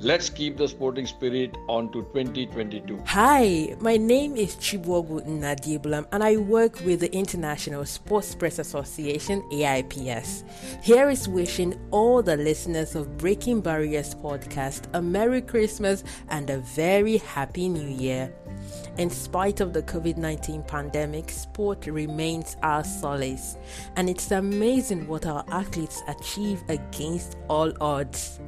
Let's 0.01 0.31
keep 0.31 0.57
the 0.57 0.67
sporting 0.67 1.07
spirit 1.07 1.55
on 1.69 1.93
to 1.93 2.05
2022. 2.15 3.03
Hi, 3.05 3.77
my 3.81 3.99
name 3.99 4.35
is 4.35 4.57
Chibogu 4.57 5.27
Nadiblam 5.27 6.07
and 6.11 6.25
I 6.25 6.39
work 6.39 6.81
with 6.87 7.01
the 7.01 7.15
International 7.15 7.85
Sports 7.85 8.35
Press 8.35 8.59
Association 8.59 9.43
AIPS. 9.53 10.45
Here 10.83 11.11
is 11.11 11.29
wishing 11.29 11.79
all 11.91 12.23
the 12.23 12.39
listeners 12.39 12.95
of 12.95 13.19
Breaking 13.19 13.61
Barriers 13.61 14.15
podcast 14.15 14.85
a 14.95 15.03
Merry 15.03 15.43
Christmas 15.43 16.03
and 16.31 16.49
a 16.49 16.61
very 16.61 17.19
Happy 17.19 17.69
New 17.69 17.87
Year. 17.87 18.33
In 18.99 19.11
spite 19.11 19.61
of 19.61 19.75
the 19.75 19.83
COVID 19.83 20.17
19 20.17 20.63
pandemic, 20.63 21.31
sport 21.31 21.87
remains 21.87 22.57
our 22.63 22.83
solace, 22.83 23.59
and 23.97 24.09
it's 24.09 24.31
amazing 24.31 25.07
what 25.07 25.27
our 25.27 25.45
athletes 25.51 26.03
achieve 26.09 26.63
against 26.71 27.37
all 27.51 27.71
odds. 27.83 28.41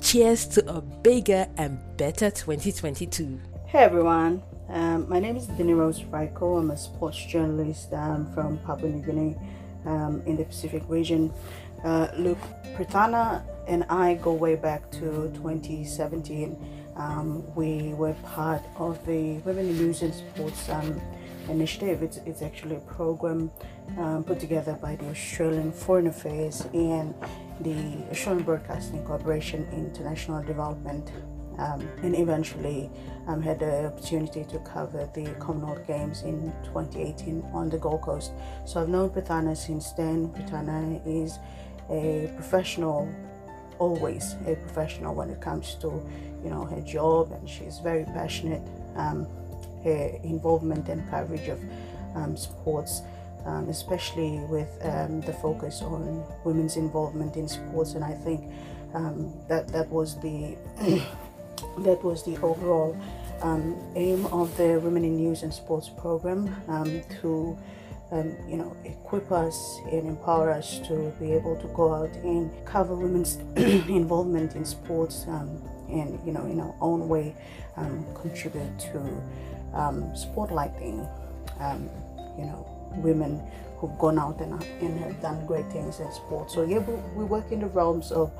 Cheers 0.00 0.48
to 0.48 0.68
a 0.68 0.80
bigger 0.80 1.46
and 1.56 1.78
better 1.96 2.32
2022. 2.32 3.38
Hey 3.66 3.78
everyone, 3.78 4.42
um, 4.70 5.08
my 5.08 5.20
name 5.20 5.36
is 5.36 5.46
Dini 5.46 5.76
Rose 5.76 6.02
Raiko. 6.02 6.56
I'm 6.56 6.72
a 6.72 6.76
sports 6.76 7.24
journalist 7.24 7.92
um, 7.92 8.28
from 8.34 8.58
Papua 8.58 8.90
New 8.90 9.06
Guinea 9.06 9.36
um, 9.86 10.20
in 10.26 10.36
the 10.36 10.44
Pacific 10.44 10.82
region. 10.88 11.32
Uh, 11.84 12.08
Luke 12.16 12.38
Pritana 12.74 13.44
and 13.68 13.84
I 13.84 14.14
go 14.14 14.32
way 14.32 14.56
back 14.56 14.90
to 14.92 15.30
2017. 15.34 16.81
Um, 17.02 17.42
we 17.56 17.94
were 17.94 18.14
part 18.22 18.62
of 18.76 19.04
the 19.06 19.38
Women 19.38 19.68
in 19.70 19.76
News 19.76 20.02
and 20.02 20.14
Sports 20.14 20.68
um, 20.68 21.00
initiative. 21.48 22.00
It's, 22.02 22.18
it's 22.18 22.42
actually 22.42 22.76
a 22.76 22.80
program 22.80 23.50
um, 23.98 24.22
put 24.22 24.38
together 24.38 24.74
by 24.80 24.94
the 24.96 25.06
Australian 25.06 25.72
Foreign 25.72 26.06
Affairs 26.06 26.64
and 26.72 27.12
the 27.60 28.04
Australian 28.12 28.44
Broadcasting 28.44 29.04
Corporation 29.04 29.66
International 29.72 30.42
Development. 30.44 31.10
Um, 31.58 31.86
and 32.02 32.16
eventually 32.16 32.90
um, 33.26 33.42
had 33.42 33.58
the 33.58 33.86
opportunity 33.86 34.44
to 34.44 34.58
cover 34.60 35.06
the 35.14 35.26
Commonwealth 35.38 35.86
Games 35.86 36.22
in 36.22 36.50
2018 36.64 37.42
on 37.52 37.68
the 37.68 37.76
Gold 37.76 38.02
Coast. 38.02 38.32
So 38.64 38.80
I've 38.80 38.88
known 38.88 39.10
Pritana 39.10 39.54
since 39.54 39.92
then. 39.92 40.28
Pritana 40.28 41.02
is 41.04 41.38
a 41.90 42.32
professional, 42.36 43.06
always 43.78 44.34
a 44.46 44.54
professional 44.54 45.14
when 45.14 45.28
it 45.28 45.42
comes 45.42 45.74
to 45.82 46.02
you 46.42 46.50
know 46.50 46.64
her 46.64 46.80
job, 46.80 47.32
and 47.32 47.48
she's 47.48 47.78
very 47.78 48.04
passionate. 48.04 48.62
Um, 48.96 49.26
her 49.84 50.18
involvement 50.22 50.88
and 50.88 51.08
coverage 51.10 51.48
of 51.48 51.60
um, 52.14 52.36
sports, 52.36 53.02
um, 53.44 53.68
especially 53.68 54.38
with 54.48 54.68
um, 54.82 55.20
the 55.22 55.32
focus 55.32 55.82
on 55.82 56.24
women's 56.44 56.76
involvement 56.76 57.36
in 57.36 57.48
sports. 57.48 57.94
And 57.94 58.04
I 58.04 58.12
think 58.12 58.52
um, 58.94 59.32
that 59.48 59.68
that 59.68 59.88
was 59.88 60.20
the 60.20 60.56
that 61.78 62.02
was 62.02 62.24
the 62.24 62.36
overall 62.38 62.96
um, 63.42 63.76
aim 63.96 64.26
of 64.26 64.56
the 64.56 64.78
Women 64.80 65.04
in 65.04 65.16
News 65.16 65.42
and 65.42 65.52
Sports 65.52 65.88
program 65.88 66.54
to. 67.20 67.58
Um, 68.12 68.36
you 68.46 68.58
know, 68.58 68.76
equip 68.84 69.32
us 69.32 69.80
and 69.90 70.06
empower 70.06 70.50
us 70.50 70.80
to 70.80 71.14
be 71.18 71.32
able 71.32 71.56
to 71.56 71.66
go 71.68 71.94
out 71.94 72.14
and 72.16 72.50
cover 72.66 72.94
women's 72.94 73.36
involvement 73.56 74.54
in 74.54 74.66
sports 74.66 75.24
um, 75.28 75.62
and, 75.92 76.18
you 76.26 76.32
know, 76.32 76.44
in 76.46 76.60
our 76.60 76.74
own 76.80 77.08
way, 77.08 77.34
um, 77.76 78.04
contribute 78.14 78.78
to 78.78 78.98
um, 79.74 80.02
spotlighting, 80.14 81.08
um, 81.60 81.88
you 82.38 82.44
know, 82.44 82.66
women 82.96 83.40
who've 83.78 83.98
gone 83.98 84.18
out 84.18 84.40
and, 84.40 84.52
and 84.80 84.98
have 85.00 85.20
done 85.20 85.44
great 85.46 85.68
things 85.72 86.00
in 86.00 86.10
sports. 86.12 86.54
So 86.54 86.64
yeah, 86.64 86.78
we, 86.78 86.94
we 87.16 87.24
work 87.24 87.50
in 87.50 87.60
the 87.60 87.66
realms 87.66 88.12
of 88.12 88.30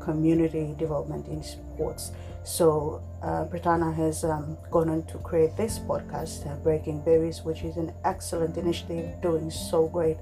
community 0.00 0.74
development 0.78 1.28
in 1.28 1.42
sports. 1.42 2.12
So 2.44 3.02
uh, 3.22 3.44
Britannia 3.44 3.92
has 3.92 4.24
um, 4.24 4.56
gone 4.70 4.88
on 4.88 5.04
to 5.06 5.18
create 5.18 5.56
this 5.56 5.78
podcast, 5.78 6.50
uh, 6.50 6.56
Breaking 6.56 7.00
Barriers, 7.00 7.44
which 7.44 7.62
is 7.62 7.76
an 7.76 7.92
excellent 8.04 8.56
initiative, 8.56 9.20
doing 9.20 9.50
so 9.50 9.86
great. 9.86 10.16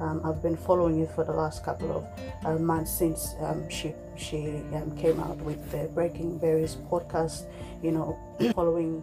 Um, 0.00 0.20
I've 0.24 0.42
been 0.42 0.56
following 0.56 1.00
it 1.00 1.10
for 1.10 1.24
the 1.24 1.32
last 1.32 1.64
couple 1.64 1.92
of 1.92 2.06
uh, 2.44 2.58
months 2.58 2.90
since 2.90 3.34
um, 3.40 3.68
she 3.68 3.94
she 4.16 4.62
um, 4.74 4.96
came 4.96 5.20
out 5.20 5.38
with 5.38 5.70
the 5.70 5.88
Breaking 5.94 6.38
Barriers 6.38 6.76
podcast. 6.90 7.46
You 7.82 7.92
know, 7.92 8.18
following 8.54 9.02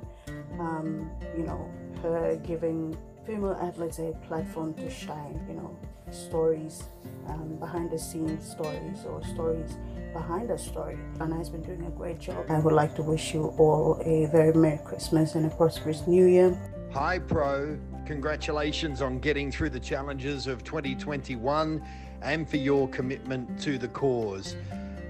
um, 0.60 1.10
you 1.38 1.44
know, 1.44 1.70
her 2.02 2.40
giving 2.46 2.98
female 3.26 3.58
athletes 3.62 4.00
a 4.00 4.14
platform 4.28 4.74
to 4.76 4.90
shine, 4.90 5.40
you 5.48 5.56
know, 5.56 5.78
stories, 6.12 6.84
um, 7.28 7.56
behind 7.60 7.92
the 7.92 8.00
scenes 8.00 8.50
stories 8.50 9.06
or 9.06 9.24
stories 9.24 9.78
behind 10.14 10.50
a 10.50 10.58
story. 10.58 10.98
Anna 11.22 11.38
has 11.38 11.50
been 11.50 11.62
doing 11.62 11.86
a 11.86 11.92
great 11.92 12.20
job. 12.20 12.46
I 12.50 12.60
would 12.60 12.74
like 12.74 12.96
to 12.96 13.04
wish 13.04 13.34
you 13.34 13.54
all 13.58 14.02
a 14.04 14.26
very 14.28 14.54
Merry 14.54 14.80
Christmas 14.84 15.36
and 15.36 15.46
a 15.46 15.50
prosperous 15.50 16.08
New 16.08 16.26
Year. 16.26 16.58
Hi, 16.94 17.20
Pro. 17.20 17.78
Congratulations 18.10 19.04
on 19.04 19.20
getting 19.20 19.52
through 19.52 19.70
the 19.70 19.80
challenges 19.80 20.48
of 20.48 20.64
2021 20.64 21.80
and 22.24 22.50
for 22.50 22.58
your 22.58 22.88
commitment 22.90 23.62
to 23.62 23.78
the 23.78 23.88
cause. 23.88 24.56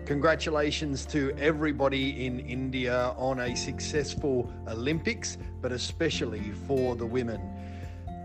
Congratulations 0.05 1.05
to 1.05 1.33
everybody 1.39 2.25
in 2.25 2.41
India 2.41 3.13
on 3.15 3.39
a 3.39 3.55
successful 3.55 4.51
Olympics, 4.67 5.37
but 5.61 5.71
especially 5.71 6.51
for 6.67 6.97
the 6.97 7.05
women. 7.05 7.39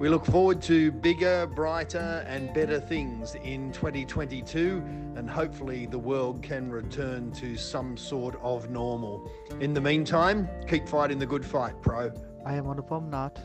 We 0.00 0.08
look 0.08 0.26
forward 0.26 0.60
to 0.62 0.90
bigger, 0.90 1.46
brighter, 1.46 2.24
and 2.26 2.52
better 2.52 2.80
things 2.80 3.36
in 3.44 3.70
2022, 3.70 4.82
and 5.14 5.30
hopefully 5.30 5.86
the 5.86 6.00
world 6.00 6.42
can 6.42 6.68
return 6.68 7.30
to 7.34 7.56
some 7.56 7.96
sort 7.96 8.34
of 8.42 8.70
normal. 8.70 9.30
In 9.60 9.72
the 9.72 9.80
meantime, 9.80 10.48
keep 10.66 10.88
fighting 10.88 11.20
the 11.20 11.26
good 11.26 11.46
fight, 11.46 11.80
pro. 11.80 12.12
I 12.44 12.56
am 12.56 12.64
Anupam 12.64 13.08
Nath, 13.08 13.38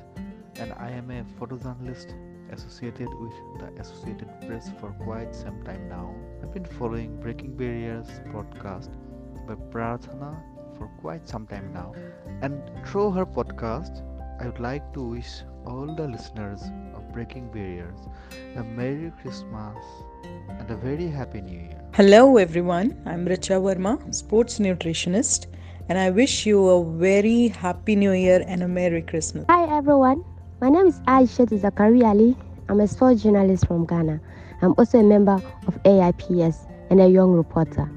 and 0.59 0.73
I 0.73 0.89
am 0.89 1.09
a 1.09 1.23
photojournalist 1.39 2.13
associated 2.51 3.07
with 3.21 3.31
the 3.59 3.81
Associated 3.81 4.27
Press 4.45 4.69
for 4.79 4.91
quite 5.05 5.33
some 5.33 5.63
time 5.63 5.87
now. 5.87 6.13
I've 6.43 6.53
been 6.53 6.65
following 6.65 7.15
Breaking 7.21 7.55
Barriers 7.55 8.07
podcast 8.33 8.89
by 9.47 9.55
Prathana 9.71 10.35
for 10.77 10.87
quite 10.99 11.29
some 11.29 11.47
time 11.47 11.71
now. 11.73 11.93
And 12.41 12.61
through 12.85 13.11
her 13.11 13.25
podcast, 13.25 14.03
I 14.41 14.47
would 14.47 14.59
like 14.59 14.93
to 14.95 15.01
wish 15.01 15.43
all 15.65 15.95
the 15.95 16.07
listeners 16.07 16.61
of 16.93 17.13
Breaking 17.13 17.47
Barriers 17.51 17.99
a 18.57 18.63
Merry 18.63 19.13
Christmas 19.21 19.77
and 20.49 20.69
a 20.69 20.75
very 20.75 21.07
Happy 21.07 21.39
New 21.39 21.57
Year. 21.57 21.81
Hello 21.93 22.35
everyone, 22.35 23.01
I'm 23.05 23.25
Richa 23.25 23.61
Verma, 23.61 24.13
sports 24.13 24.59
nutritionist 24.59 25.47
and 25.87 25.97
I 25.97 26.09
wish 26.09 26.45
you 26.45 26.67
a 26.67 26.83
very 26.83 27.47
happy 27.47 27.95
new 27.95 28.11
year 28.11 28.43
and 28.45 28.61
a 28.61 28.67
Merry 28.67 29.01
Christmas. 29.01 29.45
Hi 29.49 29.65
everyone, 29.77 30.23
my 30.61 30.67
name 30.69 30.87
is 30.87 30.99
Aisha 31.01 31.45
Zakari 31.47 32.03
Ali. 32.03 32.35
I'm 32.67 32.81
a 32.81 32.87
sports 32.87 33.23
journalist 33.23 33.65
from 33.65 33.85
Ghana. 33.85 34.19
I'm 34.61 34.73
also 34.77 34.99
a 34.99 35.03
member 35.03 35.41
of 35.67 35.83
AIPS 35.83 36.67
and 36.89 36.99
a 36.99 37.07
young 37.07 37.31
reporter. 37.31 37.89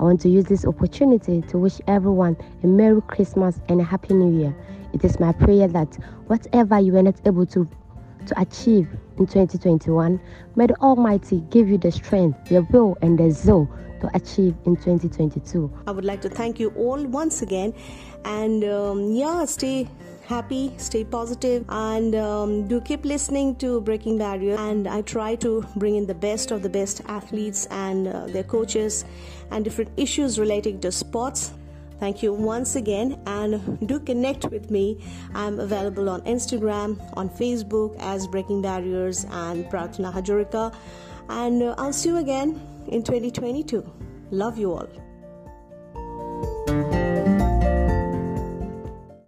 I 0.00 0.02
want 0.02 0.20
to 0.22 0.28
use 0.28 0.44
this 0.46 0.64
opportunity 0.64 1.42
to 1.42 1.58
wish 1.58 1.80
everyone 1.86 2.36
a 2.64 2.66
Merry 2.66 3.00
Christmas 3.02 3.60
and 3.68 3.80
a 3.80 3.84
Happy 3.84 4.14
New 4.14 4.36
Year. 4.36 4.56
It 4.92 5.04
is 5.04 5.20
my 5.20 5.32
prayer 5.32 5.68
that 5.68 5.94
whatever 6.26 6.80
you 6.80 6.92
were 6.92 7.02
not 7.02 7.20
able 7.24 7.46
to, 7.46 7.68
to 8.26 8.40
achieve 8.40 8.88
in 9.18 9.26
2021, 9.26 10.20
may 10.56 10.66
the 10.66 10.74
Almighty 10.80 11.44
give 11.50 11.68
you 11.68 11.78
the 11.78 11.92
strength, 11.92 12.48
the 12.48 12.62
will, 12.72 12.98
and 13.00 13.16
the 13.16 13.30
zeal 13.30 13.68
to 14.00 14.10
achieve 14.16 14.54
in 14.64 14.76
2022. 14.76 15.72
I 15.86 15.90
would 15.92 16.04
like 16.04 16.20
to 16.22 16.28
thank 16.28 16.58
you 16.58 16.70
all 16.70 17.04
once 17.06 17.42
again 17.42 17.74
and 18.24 18.64
um, 18.64 19.12
yeah, 19.12 19.44
stay 19.44 19.88
happy, 20.28 20.72
stay 20.76 21.04
positive, 21.04 21.64
and 21.70 22.14
um, 22.14 22.68
do 22.68 22.80
keep 22.82 23.04
listening 23.04 23.56
to 23.56 23.80
Breaking 23.80 24.18
Barrier. 24.18 24.56
And 24.58 24.86
I 24.86 25.00
try 25.02 25.34
to 25.36 25.64
bring 25.76 25.96
in 25.96 26.06
the 26.06 26.14
best 26.14 26.50
of 26.50 26.62
the 26.62 26.68
best 26.68 27.00
athletes 27.06 27.66
and 27.70 28.08
uh, 28.08 28.26
their 28.26 28.44
coaches 28.44 29.06
and 29.50 29.64
different 29.64 29.90
issues 29.96 30.38
relating 30.38 30.80
to 30.80 30.92
sports. 30.92 31.52
Thank 31.98 32.22
you 32.22 32.32
once 32.32 32.76
again, 32.76 33.20
and 33.26 33.88
do 33.88 33.98
connect 33.98 34.44
with 34.50 34.70
me. 34.70 35.02
I'm 35.34 35.58
available 35.58 36.08
on 36.08 36.20
Instagram, 36.22 37.00
on 37.16 37.28
Facebook 37.28 37.96
as 37.98 38.28
Breaking 38.28 38.62
Barriers 38.62 39.24
and 39.30 39.64
Pratna 39.64 40.12
Hazarika. 40.12 40.74
And 41.28 41.62
uh, 41.62 41.74
I'll 41.78 41.92
see 41.92 42.10
you 42.10 42.18
again 42.18 42.60
in 42.86 43.02
2022. 43.02 43.84
Love 44.30 44.58
you 44.58 44.72
all. 44.74 45.07